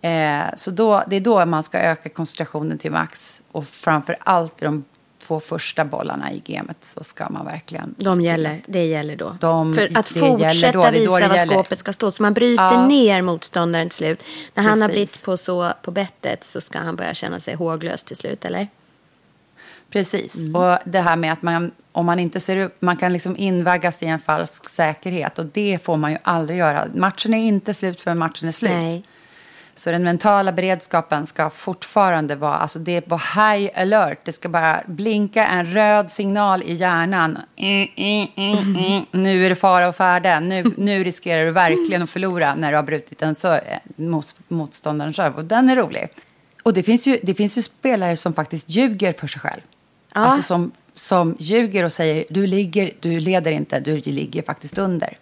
[0.00, 3.42] Eh, så då, det är då man ska öka koncentrationen till max.
[3.52, 4.84] Och framför allt de
[5.26, 7.94] två första bollarna i gamet så ska man verkligen...
[7.98, 9.36] De gäller, det gäller då.
[9.40, 12.10] De, För att fortsätta då, visa var skåpet ska stå.
[12.10, 12.86] Så man bryter ja.
[12.86, 14.22] ner motståndaren till slut.
[14.54, 14.68] När Precis.
[14.70, 18.16] han har blivit på, så, på bettet så ska han börja känna sig håglös till
[18.16, 18.68] slut, eller?
[19.90, 20.34] Precis.
[20.34, 20.56] Mm.
[20.56, 24.02] Och det här med att man, om man inte ser upp, man kan liksom invaggas
[24.02, 25.38] i en falsk säkerhet.
[25.38, 26.86] Och det får man ju aldrig göra.
[26.94, 28.72] Matchen är inte slut förrän matchen är slut.
[28.72, 29.04] Nej.
[29.78, 34.18] Så den mentala beredskapen ska fortfarande vara, alltså det är på high alert.
[34.24, 37.38] Det ska bara blinka en röd signal i hjärnan.
[37.56, 37.88] Mm,
[38.36, 39.06] mm.
[39.10, 40.40] Nu är det fara och färde.
[40.40, 43.34] Nu, nu riskerar du verkligen att förlora när du har brutit en
[43.96, 45.36] mot, motståndarens serve.
[45.36, 46.08] Och den är rolig.
[46.62, 49.62] Och det finns, ju, det finns ju spelare som faktiskt ljuger för sig själv.
[50.14, 50.20] Ja.
[50.20, 55.18] Alltså som, som ljuger och säger du, ligger, du leder inte, du ligger faktiskt under.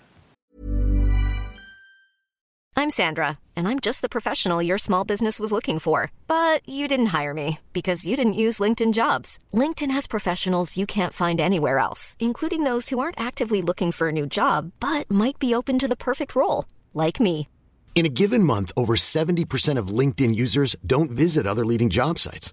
[2.77, 6.11] I'm Sandra and I'm just the professional your small business was looking for.
[6.27, 9.39] But you didn't hire me because you didn't use LinkedIn jobs.
[9.53, 14.09] LinkedIn has professionals you can't find anywhere else, including those who aren't actively looking for
[14.09, 17.49] a new job but might be open to the perfect role, like me.
[17.95, 22.53] In a given month, over 70% of LinkedIn users don't visit other leading job sites.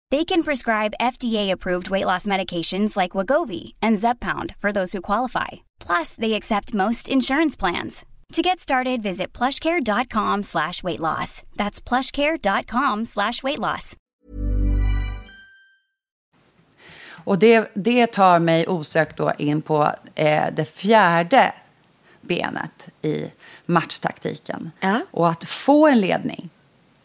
[0.11, 5.47] They can prescribe FDA-approved weight loss medications like Wagovi and Zepbound for those who qualify.
[5.79, 8.05] Plus, they accept most insurance plans.
[8.33, 11.43] To get started, visit plushcare.com slash weight loss.
[11.55, 13.95] That's plushcare.com slash weight loss.
[17.23, 21.53] Och det, det tar mig osökt då in på eh, det fjärde
[22.21, 23.31] benet i
[23.65, 24.71] matchtaktiken.
[24.79, 25.01] Ja.
[25.11, 26.49] Och att få en ledning,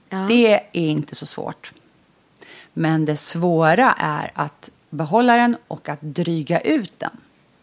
[0.08, 0.18] ja.
[0.28, 1.72] det är inte så svårt.
[2.78, 7.10] Men det svåra är att behålla den och att dryga ut den.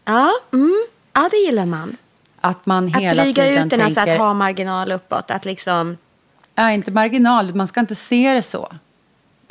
[0.04, 0.84] Ja, mm.
[1.12, 1.96] ja det gillar man.
[2.40, 5.30] Att man hela att dryga tiden ut den, alltså att ha marginal uppåt.
[5.30, 5.96] Att liksom...
[6.54, 7.54] Ja, inte marginal.
[7.54, 8.72] Man ska inte se det så.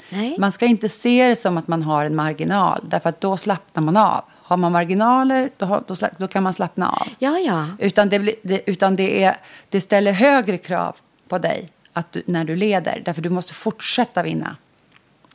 [0.09, 0.35] Nej.
[0.39, 2.81] Man ska inte se det som att man har en marginal.
[2.83, 4.23] Därför att då slappnar man av.
[4.31, 7.07] Har man marginaler, då, då, då kan man slappna av.
[7.19, 7.67] Ja, ja.
[7.79, 9.37] Utan, det, det, utan det, är,
[9.69, 10.95] det ställer högre krav
[11.27, 13.01] på dig att du, när du leder.
[13.05, 14.55] Därför du måste fortsätta vinna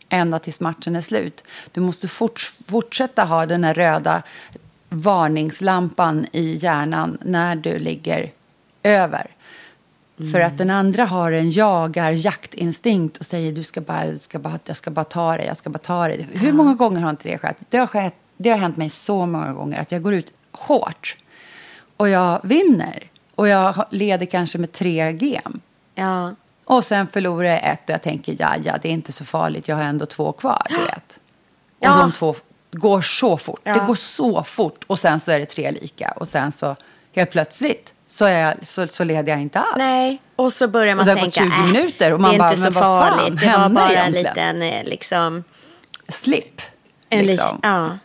[0.08, 1.44] ända tills matchen är slut.
[1.72, 4.22] Du måste fort, fortsätta ha den här röda
[4.88, 8.30] varningslampan i hjärnan när du ligger
[8.82, 9.26] över.
[10.18, 10.32] Mm.
[10.32, 14.58] För att den andra har en jagar jaktinstinkt och säger du ska bara, ska bara,
[14.64, 16.28] jag ska bara ta dig, jag ska bara ta dig.
[16.32, 17.56] Hur många gånger har inte det skett?
[17.68, 21.16] Det har, skett, det har hänt mig så många gånger att jag går ut hårt
[21.96, 23.10] och jag vinner.
[23.34, 25.60] Och jag leder kanske med tre gem.
[25.94, 26.34] Ja.
[26.68, 29.68] Och sen förlorar jag ett och jag tänker ja, ja, det är inte så farligt,
[29.68, 30.66] jag har ändå två kvar.
[30.68, 31.18] Du vet.
[31.78, 31.96] Och ja.
[31.96, 32.34] de två
[32.70, 33.60] går så fort.
[33.64, 33.74] Ja.
[33.74, 34.84] Det går så fort.
[34.86, 36.12] Och sen så är det tre lika.
[36.16, 36.76] Och sen så
[37.14, 39.78] helt plötsligt så, är jag, så, så leder jag inte alls.
[39.78, 42.36] Nej, och så börjar man tänka, det har gått 20 äh, minuter och man det
[42.36, 43.40] är bara, inte så farligt.
[43.40, 44.26] Det var bara egentligen?
[44.26, 45.44] en liten eh, liksom...
[46.08, 46.62] Slip.
[47.08, 47.60] En liksom.
[47.62, 47.98] ja.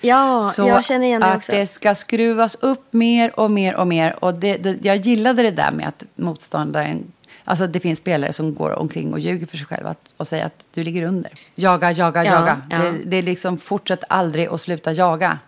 [0.00, 1.52] Ja, så jag känner igen det också.
[1.52, 4.24] att det ska skruvas upp mer och mer och mer.
[4.24, 7.12] Och det, det, jag gillade det där med att motståndaren
[7.44, 10.66] Alltså det finns spelare som går omkring och ljuger för sig själva och säger att
[10.74, 11.32] du ligger under.
[11.54, 12.62] Jaga, jaga, ja, jaga.
[12.70, 12.78] Ja.
[12.78, 15.38] Det, det är liksom fortsätt aldrig att sluta jaga.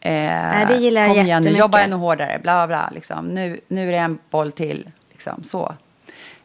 [0.00, 2.90] Eh, Nej, det gillar jag kom igen nu, jobba ännu hårdare, bla bla.
[2.94, 3.26] Liksom.
[3.26, 4.90] Nu, nu är det en boll till.
[5.10, 5.74] Liksom, så.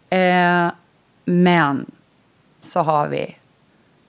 [0.09, 0.71] Eh,
[1.25, 1.91] men
[2.63, 3.35] så har vi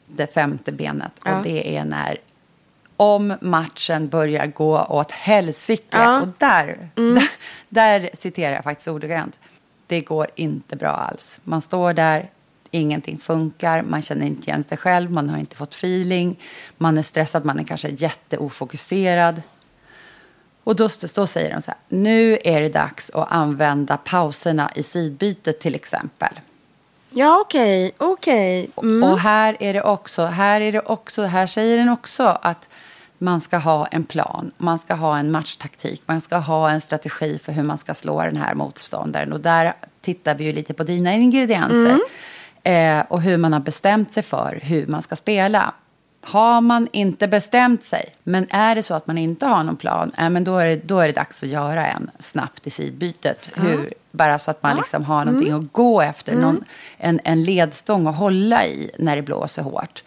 [0.07, 1.37] det femte benet ja.
[1.37, 2.17] och det är när
[2.97, 5.99] om matchen börjar gå åt helsike.
[5.99, 6.21] Ja.
[6.21, 7.15] Och där, mm.
[7.15, 7.29] där,
[7.69, 9.39] där citerar jag faktiskt ordagrant
[9.91, 11.41] det går inte bra alls.
[11.45, 12.31] Man står där,
[12.71, 16.39] ingenting funkar, man känner inte igen sig själv, man har inte fått feeling,
[16.79, 19.43] man är stressad, man är kanske jätteofokuserad.
[20.65, 24.83] Och då, då säger de så här, nu är det dags att använda pauserna i
[24.83, 26.41] sidbytet till exempel.
[27.11, 28.71] Ja, okej, okay, okej.
[28.75, 28.91] Okay.
[28.91, 29.11] Mm.
[29.11, 32.69] Och här är det också, här är det också, här säger den också att
[33.23, 37.39] man ska ha en plan, man ska ha en matchtaktik, man ska ha en strategi
[37.39, 39.33] för hur man ska slå den här motståndaren.
[39.33, 41.99] Och där tittar vi ju lite på dina ingredienser.
[42.63, 45.75] Eh, och hur man har bestämt sig för hur man ska spela.
[46.23, 50.13] Har man inte bestämt sig, men är det så att man inte har någon plan,
[50.19, 53.51] eh, men då, är det, då är det dags att göra en snabbt i sidbytet.
[53.55, 56.65] Hur, bara så att man liksom har någonting att gå efter, någon,
[56.99, 60.03] en, en ledstång att hålla i när det blåser hårt.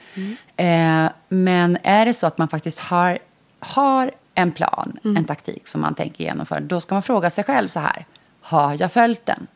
[0.57, 3.19] Eh, men är det så att man faktiskt har,
[3.59, 7.67] har en plan, en taktik som man tänker genomföra, då ska man fråga sig själv
[7.67, 8.05] så här,
[8.41, 9.47] har jag följt den?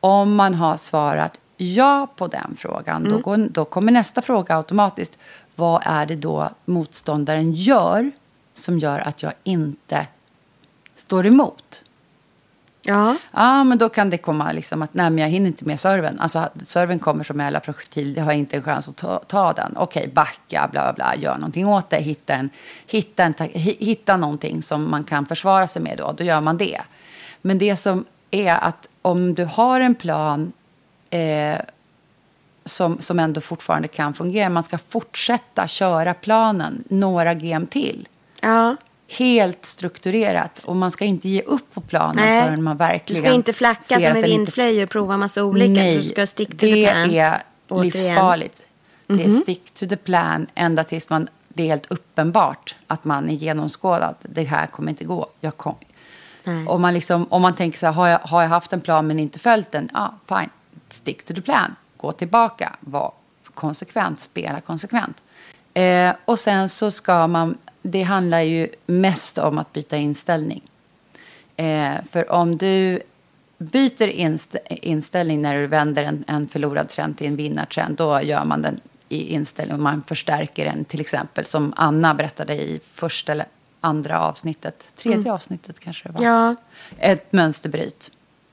[0.00, 5.18] Om man har svarat ja på den frågan, då, går, då kommer nästa fråga automatiskt.
[5.56, 8.10] Vad är det då motståndaren gör
[8.54, 10.06] som gör att jag inte
[10.96, 11.82] står emot?
[12.86, 13.16] Ja.
[13.32, 16.20] Ja, men då kan det komma liksom att nej, men jag hinner inte med serven.
[16.20, 19.52] Alltså serven kommer som en jävla projektil, jag har inte en chans att ta, ta
[19.52, 19.76] den.
[19.76, 22.50] Okej, backa, bla bla bla, gör någonting åt det, hitta, en,
[22.86, 26.40] hitta, en, ta- hi- hitta någonting som man kan försvara sig med då, då gör
[26.40, 26.80] man det.
[27.42, 30.52] Men det som är att om du har en plan
[31.18, 31.60] eh,
[32.64, 38.08] som, som ändå fortfarande kan fungera, man ska fortsätta köra planen några game till
[38.40, 38.76] ja.
[39.08, 40.64] helt strukturerat.
[40.66, 42.42] Och man ska inte ge upp på planen Nej.
[42.44, 45.72] förrän man Du verkligen ska inte flacka som en vindflöjel och prova massa olika.
[45.80, 47.10] Nej, du ska stick to det the plan.
[47.10, 47.90] är Återigen.
[47.92, 48.66] livsfarligt.
[49.06, 49.36] Det Mhm.
[49.36, 53.34] är stick to the plan ända tills man, det är helt uppenbart att man är
[53.34, 54.14] genomskådad.
[54.22, 55.26] Det här kommer inte gå.
[55.40, 55.74] Jag kom.
[56.44, 56.66] Nej.
[56.66, 59.06] Om, man liksom, om man tänker så här, har jag, har jag haft en plan
[59.06, 59.90] men inte följt den?
[59.92, 60.50] Ja, fine.
[60.94, 61.76] Stick to the plan.
[61.96, 62.76] Gå tillbaka.
[62.80, 63.12] Var
[63.54, 64.20] konsekvent.
[64.20, 65.22] Spela konsekvent.
[65.74, 70.62] Eh, och sen så ska man, det handlar ju mest om att byta inställning.
[71.56, 73.02] Eh, för om du
[73.58, 78.44] byter inst inställning när du vänder en, en förlorad trend till en vinnartrend, då gör
[78.44, 83.32] man den i inställning och man förstärker den till exempel som Anna berättade i första
[83.32, 83.46] eller
[83.80, 86.24] andra avsnittet, tredje avsnittet kanske det var.
[86.24, 86.56] Ja,
[86.98, 88.10] Ett mönsterbryt.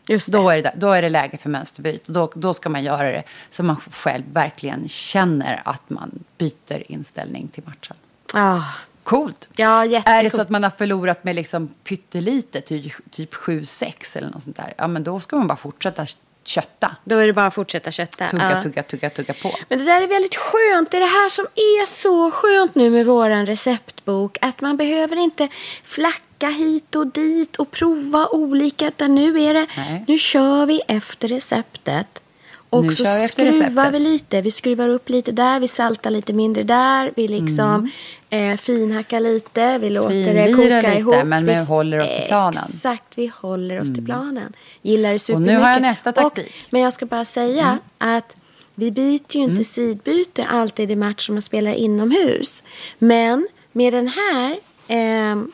[0.08, 0.38] Just det.
[0.38, 2.08] Då är, det, då är det läge för mönsterbryt.
[2.08, 6.92] Och då, då ska man göra det så man själv verkligen känner att man byter
[6.92, 7.96] inställning till matchen.
[8.34, 8.66] Ja,
[9.04, 9.50] Coolt!
[9.56, 10.32] ja Är det jättekul.
[10.32, 14.74] så att man har förlorat med liksom pyttelite, typ, typ 7-6 eller något sånt där,
[14.78, 16.06] ja men då ska man bara fortsätta
[16.44, 16.96] kötta.
[17.04, 18.28] Då är det bara att fortsätta kötta.
[18.30, 18.62] Tugga, Ja.
[18.62, 19.52] tugga, tugga, tugga på.
[19.70, 20.92] Men det där är väldigt skönt.
[20.92, 24.38] Det är det här som är så skönt nu med våran receptbok.
[24.42, 25.48] Att man behöver inte
[25.84, 28.88] flacka hit och dit och prova olika.
[28.88, 30.06] Utan nu är det, Nej.
[30.08, 32.22] nu kör vi efter receptet.
[32.70, 34.42] Och Nu så vi skruvar vi lite.
[34.42, 37.12] Vi skruvar upp lite där, vi saltar lite mindre där.
[37.16, 37.92] Vi liksom
[38.30, 40.56] eh, finhackar lite, vi låter det Mm.
[40.56, 41.16] Koka lite, ihop.
[41.26, 42.54] men vi vi håller oss till planen.
[42.54, 42.64] Mm.
[42.64, 44.54] Exakt, vi håller oss till planen.
[44.82, 45.54] Gillar det Och supermycket.
[45.56, 46.46] nu har jag nästa taktik.
[46.46, 48.36] Och, men jag ska bara säga att
[48.76, 52.64] vi byter ju inte sidbyte alltid i match som man spelar inomhus.
[53.00, 55.52] Men med den här ehm,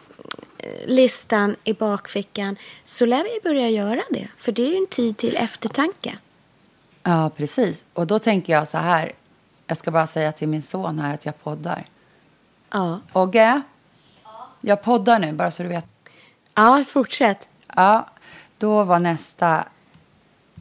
[0.86, 4.28] listan i bakfickan så lär vi börja göra det.
[4.38, 6.18] För det är ju en tid till eftertanke.
[7.04, 7.86] Ja, precis.
[7.94, 9.12] Och då tänker jag så här,
[9.68, 11.86] jag ska bara säga till min son här att jag poddar.
[12.72, 13.62] Ja, Ogge,
[14.62, 15.86] jag poddar nu, bara så du vet.
[16.56, 17.48] ja fortsätt.
[17.76, 18.10] Ja,
[18.58, 19.68] då var nästa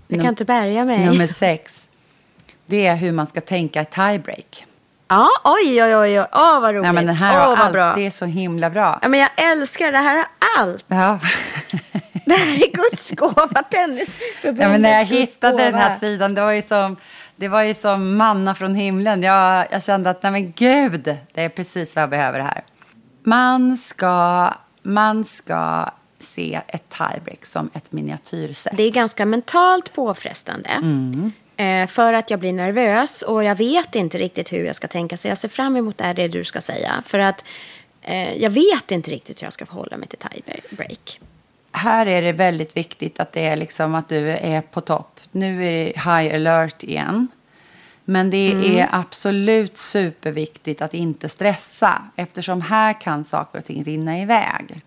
[0.09, 1.07] Jag kan inte bärga mig.
[1.07, 1.89] nummer sex.
[2.67, 4.67] Det är hur man ska tänka i tiebreak.
[5.09, 6.21] Ja, oj, oj, oj.
[6.21, 6.27] oj.
[6.33, 6.83] Åh, vad roligt.
[6.83, 7.73] Nej, men den här Åh, vad allt.
[7.73, 7.95] bra.
[7.95, 8.99] Det är så himla bra.
[9.03, 10.27] Ja, men jag älskar det här har
[10.59, 10.85] allt.
[10.89, 11.19] Ja.
[12.25, 16.41] Det här är Guds gåva, Tennisförbundets ja, men när jag hittade den här sidan, det
[16.41, 16.97] var ju som,
[17.37, 19.23] det var ju som manna från himlen.
[19.23, 22.65] Jag, jag kände att, nej men gud, det är precis vad jag behöver här.
[23.23, 24.51] Man ska,
[24.83, 28.77] man ska se ett tiebreak som ett miniatyrset.
[28.77, 30.69] Det är ganska mentalt påfrestande.
[30.69, 31.33] Mm.
[31.57, 35.17] Eh, för att jag blir nervös och jag vet inte riktigt hur jag ska tänka.
[35.17, 37.03] Så jag ser fram emot det, här, det du ska säga.
[37.07, 37.45] För att
[38.03, 41.21] eh, jag vet inte riktigt hur jag ska förhålla mig till tiebreak.
[41.73, 45.21] här är det väldigt viktigt att det är liksom att du är på topp.
[45.33, 47.29] Nu är det high alert igen.
[48.05, 48.77] Men det Mm.
[48.79, 54.81] är absolut superviktigt att inte stressa eftersom här kan saker och ting rinna iväg.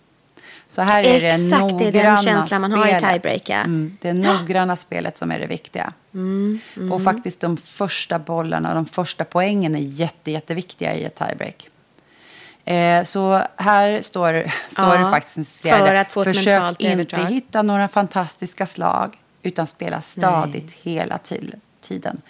[0.72, 3.10] Så här är det Exakt, det är den noggranna känslan man har i spelet.
[3.12, 3.56] tiebreak, ja.
[3.56, 5.94] Mm, det noggranna spelet som är det viktiga.
[6.14, 6.60] Mm,
[6.92, 11.68] Och faktiskt de första bollarna, de första poängen är jätte, jätteviktiga i ett tiebreak.
[12.66, 17.26] Eh, så här står, står Ja, det faktiskt för att få Försök inte övertag.
[17.26, 22.22] hitta några fantastiska slag utan spela stadigt hela till, tiden.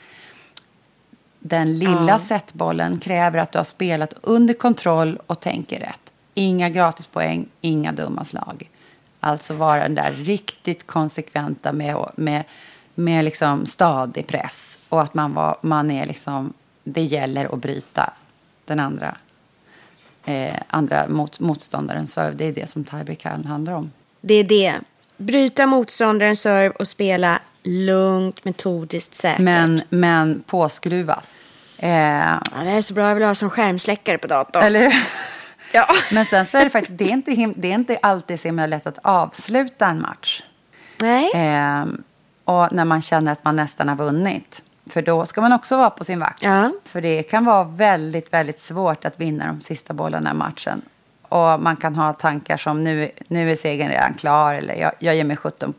[1.39, 2.19] Den lilla Ja.
[2.19, 6.08] setbollen kräver att du har spelat under kontroll och tänker rätt.
[6.39, 8.69] Inga gratispoäng, inga dumma slag.
[9.19, 12.43] Alltså vara den där riktigt konsekventa med, med,
[12.95, 14.79] med liksom stadig press.
[14.89, 18.13] Och att man, var, man är liksom, det gäller att bryta
[18.65, 19.15] den andra
[20.25, 22.35] eh, andra mot, motståndarens serve.
[22.35, 23.91] Det är det som tiebreak handlar om.
[24.21, 24.75] Det är det.
[25.17, 29.39] Bryta motståndarens serve och spela lugnt, metodiskt, säkert.
[29.39, 31.25] Men, men påskruvat.
[31.77, 34.63] Eh, ja, det är så bra, jag vill ha som skärmsläckare på datorn.
[34.63, 34.93] eller?
[35.71, 35.87] Ja.
[36.11, 38.47] Men sen så är det faktiskt, det är inte, him- det är inte alltid så
[38.47, 40.43] himla lätt att avsluta en match.
[41.01, 41.31] Nej.
[41.33, 41.85] Eh,
[42.43, 44.63] och när man känner att man nästan har vunnit.
[44.89, 46.43] För då ska man också vara på sin vakt.
[46.43, 46.71] Ja.
[46.85, 50.81] För det kan vara väldigt, väldigt svårt att vinna de sista bollarna i matchen.
[51.21, 55.15] Och man kan ha tankar som nu, nu är segern redan klar eller jag, jag
[55.15, 55.73] ger mig 17.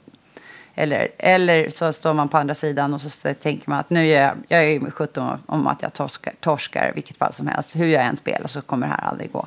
[0.74, 4.22] Eller, eller så står man på andra sidan och så tänker man att nu gör
[4.22, 7.70] jag, jag ger mig 17 om att jag torskar, torskar vilket fall som helst.
[7.76, 9.46] Hur jag än spelar så kommer det här aldrig gå.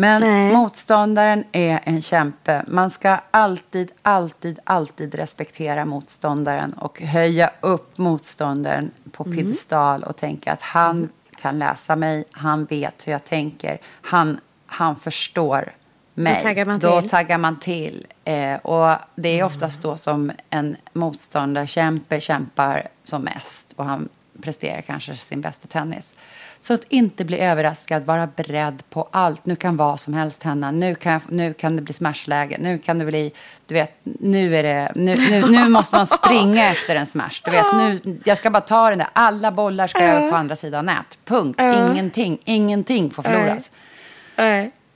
[0.00, 0.52] Men Nej.
[0.52, 2.64] motståndaren är en kämpe.
[2.66, 9.36] Man ska alltid, alltid, alltid respektera motståndaren och höja upp motståndaren på Mm.
[9.36, 11.08] piedestal och tänka att han
[11.40, 15.72] kan läsa mig, han vet hur jag tänker, han, han förstår
[16.14, 16.42] mig.
[16.42, 17.10] taggar man Då till.
[17.10, 18.06] taggar man till.
[18.24, 24.08] Eh, och det är oftast då som en motståndarkämpe kämpar som mest och han
[24.42, 26.16] presterar kanske sin bästa tennis.
[26.60, 29.46] Så att inte bli överraskad, vara beredd på allt.
[29.46, 30.70] Nu kan vad som helst hända.
[30.70, 32.56] Nu kan, nu kan det bli smashläge.
[32.60, 33.32] Nu kan det bli,
[33.66, 37.42] du vet, nu är det, nu, nu, nu måste man springa efter en smash.
[37.44, 39.08] Du vet, nu, jag ska bara ta den där.
[39.12, 41.18] Alla bollar ska över på andra sidan nät.
[41.24, 41.60] Punkt.
[41.60, 43.70] Ingenting, ingenting får förloras.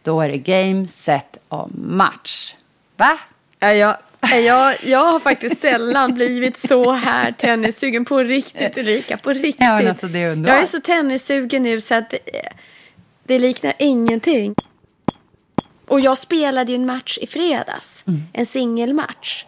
[0.03, 2.55] Då är det game, set och match.
[2.97, 3.19] Va?
[3.59, 3.97] Ja, jag,
[4.31, 9.17] jag, jag har faktiskt sällan blivit så här tennissugen på riktigt, Erika.
[9.17, 9.57] På riktigt.
[9.59, 12.19] Ja, men alltså, det är jag är så tennissugen nu så att det,
[13.25, 14.55] det liknar ingenting.
[15.89, 18.05] Och jag spelade ju en match i fredags.
[18.07, 18.21] Mm.
[18.33, 19.45] En singelmatch.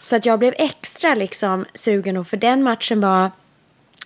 [0.00, 2.16] Så att jag blev extra liksom sugen.
[2.16, 3.30] Och för den matchen var...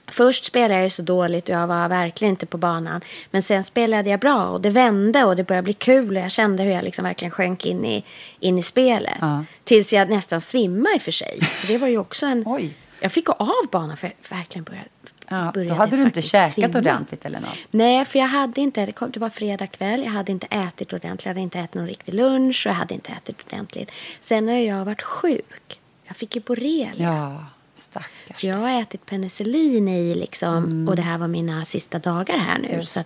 [0.06, 3.00] Först spelade jag så dåligt och jag var verkligen inte på banan.
[3.30, 6.16] Men sen spelade jag bra och det vände och det började bli kul.
[6.16, 8.04] Och jag kände hur jag liksom verkligen sjönk in i,
[8.40, 9.14] in i spelet.
[9.20, 9.44] Ja.
[9.64, 11.40] Tills jag nästan svimmade i och för sig.
[11.42, 12.42] För det var ju också en...
[12.46, 12.76] Oj.
[13.00, 14.88] Jag fick gå av banan för jag verkligen började,
[15.28, 16.78] Ja, då hade du inte käkat svimma.
[16.78, 17.58] ordentligt eller något.
[17.70, 21.30] Nej, för jag hade inte, det var fredag kväll, jag hade inte ätit ordentligt, jag
[21.30, 23.90] hade inte ätit någon riktig lunch och jag hade inte ätit ordentligt.
[24.20, 25.80] Sen har jag varit sjuk.
[26.06, 26.92] Jag fick ju borrelia.
[26.96, 28.36] Ja, stackars.
[28.36, 32.58] Så jag har ätit penicillin i liksom, och det här var mina sista dagar här
[32.58, 32.68] nu.
[32.68, 32.80] Mm.
[32.80, 33.00] Just så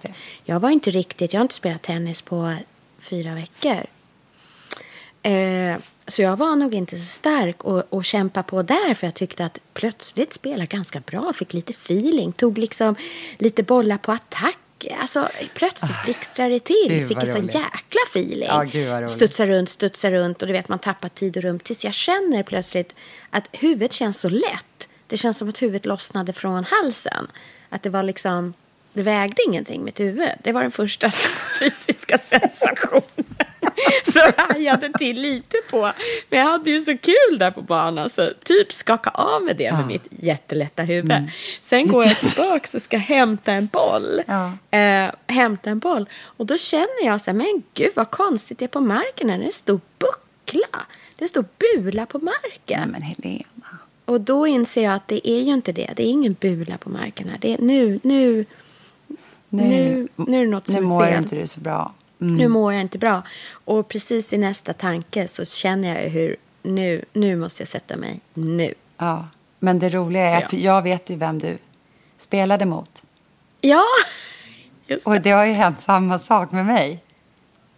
[0.44, 2.54] jag var inte riktigt, jag har inte spelat tennis på
[2.98, 3.86] fyra veckor.
[5.22, 9.14] Eh, så jag var nog inte så stark och, och kämpa på där för jag
[9.14, 12.96] tyckte att plötsligt spela ganska bra, fick lite feeling, tog liksom
[13.38, 14.58] lite bollar på attack.
[15.00, 18.48] Alltså plötsligt blixtrade det till, Ah, Gud, fick en sån jäkla feeling.
[18.48, 19.10] Ja, gud, vad roligt.
[19.10, 22.42] Studsa runt, studsa runt och du vet man tappar tid och rum tills jag känner
[22.42, 22.94] plötsligt
[23.30, 24.88] att huvudet känns så lätt.
[25.06, 27.26] Det känns som att huvudet lossnade från halsen.
[27.68, 28.54] Att det var liksom,
[28.92, 30.28] det vägde ingenting mitt huvud.
[30.44, 31.10] Det var den första
[31.60, 33.02] fysiska sensationen.
[34.04, 35.92] Så jag hajade till lite på.
[36.28, 39.72] Men jag hade ju så kul där på banan så typ skaka av med det
[39.72, 41.30] med mitt jättelätta huvud.
[41.60, 44.20] Sen går jag tillbaka och ska hämta en boll.
[44.26, 44.78] Ja.
[44.78, 46.08] Eh, hämta en boll.
[46.22, 49.28] Och då känner jag så här, men gud vad konstigt det är på marken.
[49.28, 50.80] Det är en stor buckla.
[51.16, 52.80] Det stor bula på marken.
[52.80, 53.78] Nej, men Helena.
[54.04, 55.90] Och då inser jag att det är ju inte det.
[55.96, 57.38] Det är ingen bula på marken här.
[57.40, 58.44] Det är nu, nu,
[59.48, 61.18] nu, nu är det något som nu är mår fel.
[61.22, 61.94] inte du så bra.
[62.18, 63.22] Nu mår jag inte bra.
[63.52, 68.20] Och precis i nästa tanke så känner jag hur nu, nu måste jag sätta mig.
[68.34, 68.74] Nu.
[68.98, 69.28] Ja.
[69.58, 70.46] Men det roliga är Ja.
[70.46, 71.58] att jag vet ju vem du
[72.18, 73.02] spelade mot.
[73.60, 73.84] Ja,
[74.86, 75.10] just det.
[75.12, 77.04] Och det har ju hänt samma sak med mig.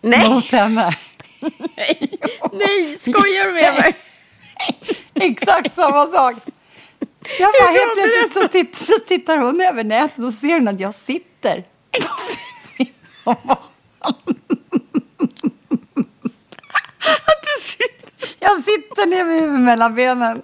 [0.01, 0.91] Nej, Mot henne.
[1.77, 2.11] nej,
[2.53, 3.97] nej, skojar du med mig?
[5.15, 6.35] Exakt samma sak.
[7.39, 10.81] Jag bara helt plötsligt så, titt, så tittar hon över nätet och ser hon att
[10.81, 11.65] jag sitter.
[17.43, 18.37] Du sitter...
[18.39, 20.43] Jag sitter ner med huvudet mellan benen.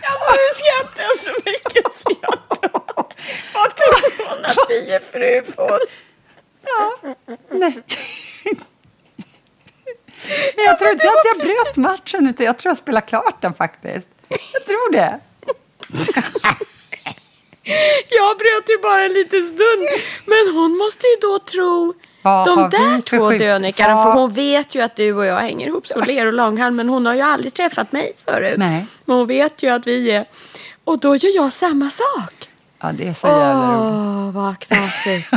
[0.00, 2.80] Ja, nu skrattar jag så mycket så jag dör.
[3.54, 5.78] Vad tror hon att vi är fru på?
[6.62, 6.98] Ja,
[7.50, 7.82] nej.
[10.56, 13.54] Men jag tror inte att jag bröt matchen, utan jag tror jag spelade klart den
[13.54, 14.08] faktiskt.
[14.28, 15.20] Jag tror det.
[18.08, 19.82] Jag bröt ju bara en liten stund.
[20.26, 23.94] Men hon måste ju då tro Vad de där två dönikarna.
[23.94, 26.76] Vad- För hon vet ju att du och jag hänger ihop så ler och långhalm.
[26.76, 28.54] Men hon har ju aldrig träffat mig förut.
[28.58, 28.86] Nej.
[29.04, 30.24] Men hon vet ju att vi är...
[30.84, 32.48] Och då gör jag samma sak.
[32.82, 33.94] Ja, det är så jävla roligt.
[33.94, 35.28] Åh, vad knasigt.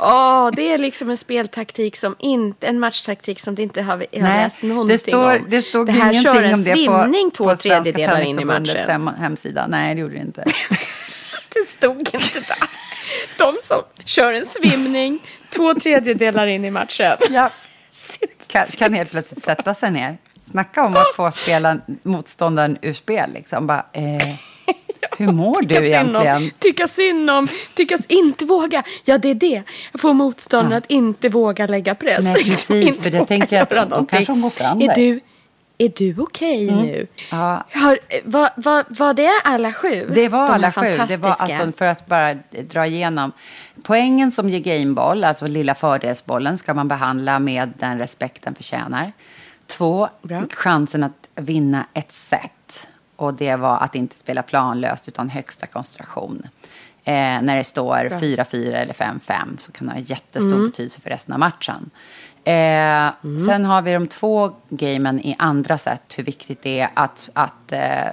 [0.00, 4.20] Åh, det är liksom en speltaktik som inte, en matchtaktik som det inte har, har
[4.20, 5.46] läst någonting det står, om.
[5.48, 8.40] det stod det här ingenting kör en om det svimning på, två på tredjedelar in
[8.40, 8.76] i matchen.
[8.88, 9.66] hem- hemsida.
[9.68, 10.44] Nej, det gjorde det inte.
[11.54, 12.68] Det stod inte där.
[13.38, 15.18] De som kör en svimning
[15.50, 17.16] två tredjedelar in i matchen.
[17.30, 17.50] Ja.
[18.46, 20.18] Kan, kan helt plötsligt sätta sig ner.
[20.50, 23.30] Snacka om att få spela motståndaren ur spel.
[23.34, 23.66] Liksom.
[23.66, 24.28] Bara, eh,
[25.18, 26.50] hur mår Tycka du synd om- egentligen?
[26.58, 28.82] Tycka synd om, tyckas inte våga.
[29.04, 29.62] Ja, det är det.
[29.98, 30.78] Få motståndaren Ja.
[30.78, 32.24] att inte våga lägga press.
[32.24, 34.06] Nej, precis, inte för det tänker jag att någonting.
[34.16, 34.90] kanske de går sönder.
[34.90, 35.20] Är du,
[35.78, 36.94] är du okej nu?
[36.94, 37.06] Mm.
[37.30, 37.66] Ja.
[37.72, 40.10] Har, var, var, var det alla sju?
[40.14, 40.96] Det var De alla sju.
[41.08, 42.34] Det var alltså för att bara
[42.68, 43.32] dra igenom.
[43.82, 49.12] Poängen som ger gameboll, alltså lilla fördelsbollen, ska man behandla med den respekt den förtjänar.
[49.66, 50.44] Två, Bra.
[50.50, 52.86] chansen att vinna ett set.
[53.16, 56.42] Och det var att inte spela planlöst utan högsta koncentration.
[57.04, 57.12] Eh,
[57.42, 61.40] när det står 4-4 eller 5-5 så kan det ha jättestor betydelse för resten av
[61.40, 61.90] matchen.
[62.44, 63.12] Eh,
[63.46, 67.72] Sen har vi de två gamen i andra set, hur viktigt det är att, att
[67.72, 68.12] eh,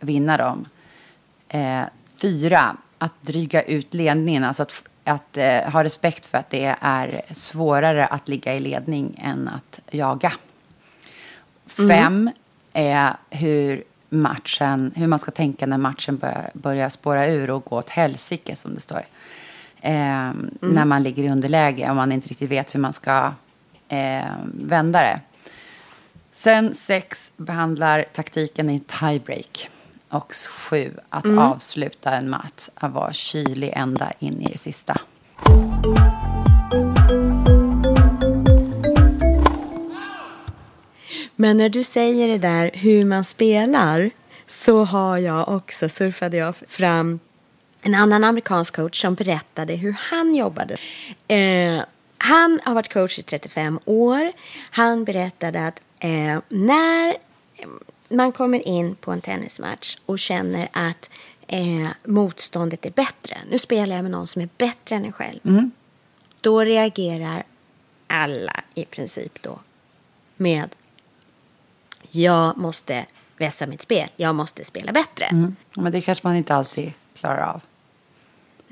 [0.00, 0.64] vinna dem.
[1.48, 1.82] Eh,
[2.16, 4.44] fyra, att dryga ut ledningen.
[4.44, 9.20] Alltså att, att eh, ha respekt för att det är svårare att ligga i ledning
[9.22, 10.32] än att jaga.
[11.66, 12.30] Fem
[12.72, 17.76] är hur matchen, hur man ska tänka när matchen börjar, börjar spåra ur och gå
[17.76, 19.02] åt helsike som det står.
[19.80, 23.32] Eh, När man ligger i underläge och man inte riktigt vet hur man ska
[23.90, 24.24] eh,
[24.54, 25.20] vända det.
[26.32, 29.68] Sen sex behandlar taktiken i tiebreak.
[30.08, 35.00] Och sju, att avsluta en match, att vara kylig ända in i det sista.
[41.36, 44.10] Men när du säger det där hur man spelar
[44.46, 47.20] så har jag också surfade jag fram
[47.82, 50.76] en annan amerikansk coach som berättade hur han jobbade.
[51.28, 51.82] Eh,
[52.22, 54.32] han har varit coach i 35 år.
[54.70, 57.16] Han berättade att eh, när
[58.08, 61.10] man kommer in på en tennismatch och känner att
[61.46, 63.36] eh, motståndet är bättre.
[63.50, 65.40] Nu spelar jag med någon som är bättre än en själv.
[66.40, 67.44] Då reagerar
[68.06, 69.58] alla i princip då
[70.36, 70.74] med
[72.10, 73.06] jag måste
[73.36, 74.08] vässa mitt spel.
[74.16, 75.24] Jag måste spela bättre.
[75.24, 75.56] Mm.
[75.74, 77.60] Men det kanske man inte alltid klarar av.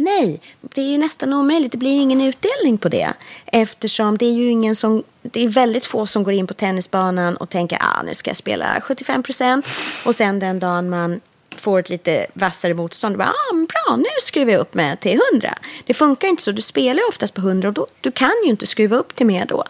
[0.01, 1.73] Nej, det är ju nästan omöjligt.
[1.73, 3.13] Det blir ingen utdelning på det.
[3.47, 5.03] Eftersom det är ju ingen som...
[5.23, 8.37] Det är väldigt få som går in på tennisbanan och tänker ah, nu ska jag
[8.37, 9.67] spela 75 procent.
[10.07, 11.21] Och sen den dagen man
[11.57, 13.19] får ett lite vassare motstånd.
[13.19, 15.59] Bara, ah, bra, nu skruvar jag upp med till 100.
[15.87, 16.53] Det funkar inte så.
[16.53, 19.47] Du spelar oftast på 100 och då, du kan ju inte skruva upp till mer
[19.47, 19.65] då.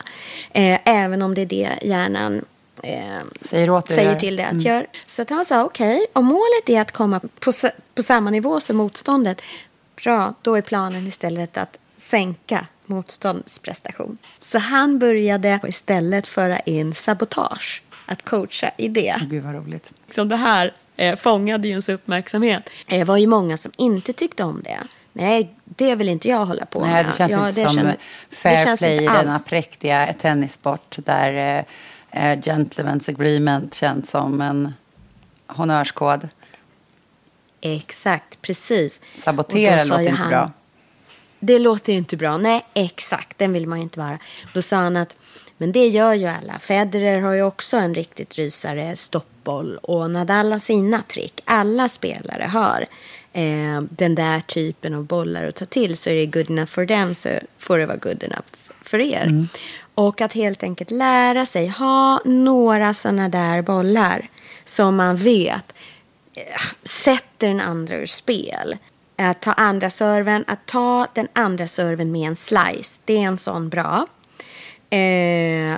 [0.51, 2.45] Eh, även om det är det hjärnan
[2.83, 3.01] eh,
[3.43, 4.21] Säger dig säger göra.
[4.21, 4.87] till det att gör.
[5.07, 7.53] Så att han sa okej, om målet är att komma på,
[7.95, 9.43] på samma nivå som motståndet,
[10.03, 14.19] bra, då är planen istället att sänka motståndsprestation.
[14.41, 19.17] Så han började istället föra in sabotage, att coacha i det.
[19.31, 19.93] Gud vad roligt.
[20.07, 22.71] Liksom det här eh, fångade ju ens uppmärksamhet.
[22.87, 24.79] Det var ju många som inte tyckte om det.
[25.13, 27.07] Nej, det vill inte jag hålla på Nej, med.
[27.07, 27.97] det känns Ja, inte det som det
[28.31, 34.73] fair play i denna präktiga tennissport där eh, eh, gentlemen's agreement känns som en
[35.47, 36.29] honnörskod.
[37.61, 39.01] Exakt, precis.
[39.19, 40.53] Sabotera låter inte han- bra.
[41.41, 42.37] Det låter inte bra.
[42.37, 43.39] Nej, exakt.
[43.39, 44.19] Den vill man ju inte vara.
[44.55, 45.17] Då sa han att
[45.59, 46.59] men det gör ju alla.
[46.59, 51.41] Federer har ju också en riktigt rysare stoppboll och Nadal har sina trick.
[51.45, 52.87] Alla spelare har
[53.33, 55.97] eh, den där typen av bollar att ta till.
[55.97, 57.29] Så är det good enough for them så
[57.59, 58.49] får det vara good enough
[58.83, 59.47] för er.
[59.95, 64.29] Och att helt enkelt lära sig ha några sådana där bollar
[64.65, 65.75] som man vet
[66.39, 68.77] Eh, sätter den andra ur spel.
[69.17, 73.39] Att ta andra serven, att ta den andra serven med en slice, det är en
[73.39, 74.07] sån bra.
[74.91, 75.77] Eh,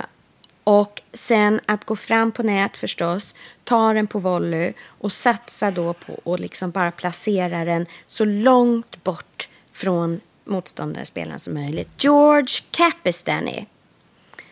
[0.63, 5.93] och sen att gå fram på nät förstås, ta den på volley och satsa då
[5.93, 12.03] på att liksom bara placera den så långt bort från motståndarspelaren som möjligt.
[12.03, 13.67] George Capistani,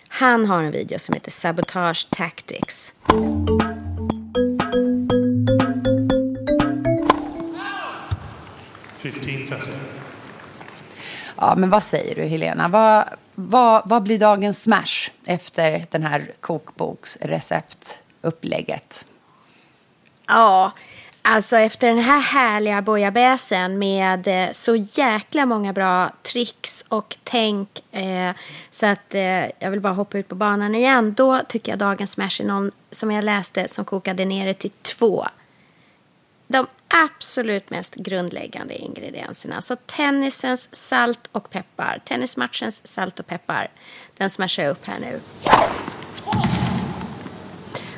[0.07, 2.93] han har en video som heter Sabotage Tactics.
[8.99, 9.71] Fifteen thirty.
[11.35, 12.67] Ja, men vad säger du Helena?
[12.67, 19.05] Vad, vad, vad blir dagens smash efter den här kokboksreceptupplägget?
[20.27, 20.71] Ja,
[21.21, 27.83] alltså efter den här härliga bouillabaisen med eh, så jäkla många bra tricks och tänk
[27.91, 28.31] eh,
[28.71, 31.13] så att eh, jag vill bara hoppa ut på banan igen.
[31.13, 34.71] Då tycker jag dagens smash är någon som jag läste som kokade ner det till
[34.81, 35.25] två.
[36.47, 39.61] De absolut mest grundläggande ingredienserna.
[39.61, 42.01] Så tennisens salt och peppar.
[42.05, 43.67] Tennismatchens salt och peppar.
[44.17, 45.19] Den smashar jag upp här nu.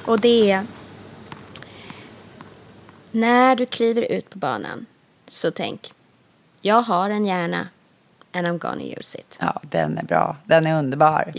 [0.05, 0.65] Och det är
[3.11, 4.85] när du kliver ut på banan
[5.27, 5.93] så tänk
[6.61, 7.67] Jag har en hjärna
[8.33, 9.37] and I'm gonna use it.
[9.41, 10.37] Ja, den är bra.
[10.45, 11.33] Den är underbar.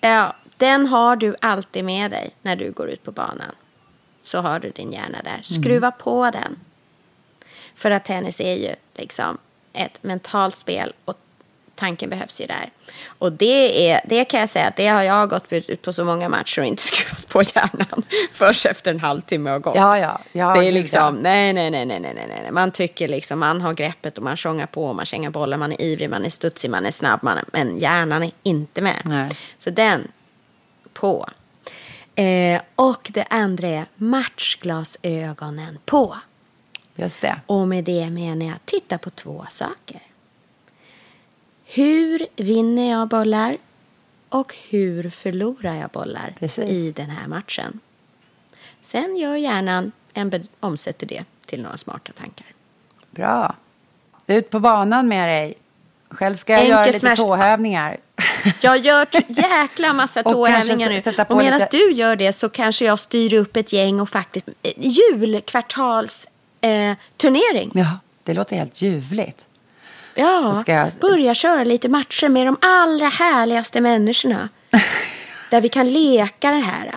[0.00, 3.54] Ja, den har du alltid med dig när du går ut på banan.
[4.22, 5.38] Så har du din hjärna där.
[5.42, 5.98] Skruva mm.
[5.98, 6.58] på den.
[7.76, 9.38] För att tennis är ju liksom
[9.72, 11.18] ett mentalt spel och
[11.76, 12.70] tanken behövs ju där.
[13.18, 16.04] Och det, är, det kan jag säga att det har jag gått ut på så
[16.04, 18.02] många matcher och inte skruvat på hjärnan
[18.32, 19.76] först efter en halvtimme har gått.
[19.76, 20.20] Ja, ja.
[20.32, 22.50] ja det är liksom, nej, nej, nej, nej, nej, nej.
[22.52, 25.82] Man tycker liksom, man har greppet och man sjongar på, man känner bollen, man är
[25.82, 29.02] ivrig, man är studsig, man är snabb, man, men hjärnan är inte med.
[29.04, 29.30] Nej.
[29.58, 30.08] Så den,
[30.92, 31.28] på.
[32.14, 36.16] Eh, och det andra är matchglasögonen på.
[36.96, 37.40] Just det.
[37.46, 40.00] Och med det menar jag titta på två saker.
[41.64, 43.56] Hur vinner jag bollar?
[44.28, 46.70] Och hur förlorar jag bollar Precis.
[46.70, 47.80] i den här matchen?
[48.80, 52.46] Sen gör hjärnan en omsätter det till några smarta tankar.
[53.10, 53.54] Bra.
[54.26, 55.54] Ut på banan med dig.
[56.10, 57.16] Själv ska jag Enkel göra lite smash.
[57.16, 57.96] tåhävningar.
[58.62, 61.24] Jag gör jäkla massa tåhävningar nu.
[61.28, 61.76] Och medan lite...
[61.76, 66.28] du gör det så kanske jag styr upp ett gäng och faktiskt eh, julkvartals
[66.66, 67.70] eh, turnering.
[67.74, 69.46] Ja, det låter helt ljuvligt.
[70.14, 70.90] Ja, ska...
[71.00, 74.48] börja köra lite matcher med de allra härligaste människorna.
[75.50, 76.94] där vi kan leka det här.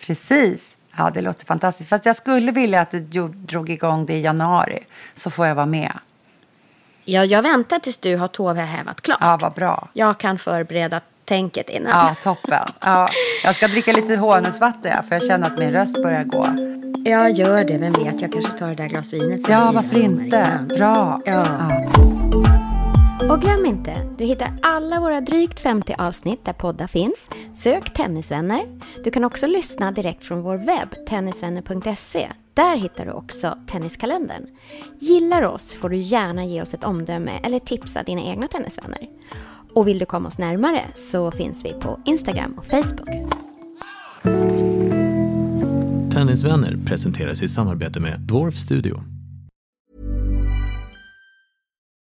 [0.00, 0.76] Precis.
[0.96, 1.88] Ja, det låter fantastiskt.
[1.88, 4.84] Fast jag skulle vilja att du drog igång det i januari.
[5.14, 5.92] Så får jag vara med.
[7.04, 9.18] Ja, jag väntar tills du har tårhävat klart.
[9.20, 9.88] Ja, vad bra.
[9.92, 11.00] Jag kan förbereda
[11.30, 11.90] tänket innan.
[11.90, 12.68] Ja, toppen.
[12.80, 13.08] Ja,
[13.44, 16.46] jag ska dricka lite honungsvatten, för jag känner att min röst börjar gå.
[17.04, 19.48] Jag gör det, vem vet, jag kanske tar det där glas vinet.
[19.48, 20.66] Ja, varför inte?
[20.68, 21.20] Bra.
[21.24, 21.46] Ja.
[21.46, 21.90] ja.
[23.30, 27.30] Och glöm inte, du hittar alla våra drygt 50 avsnitt där poddar finns.
[27.54, 28.62] Sök Tennisvänner.
[29.04, 32.28] Du kan också lyssna direkt från vår webb, tennisvänner.se.
[32.54, 34.46] Där hittar du också Tenniskalendern.
[34.98, 39.08] Gillar oss får du gärna ge oss ett omdöme eller tipsa dina egna tennisvänner.
[39.74, 43.08] Och vill du komma oss närmare så finns vi på Instagram och Facebook.
[46.12, 49.00] Tennisvänner presenteras i samarbete med Dwarf Studio.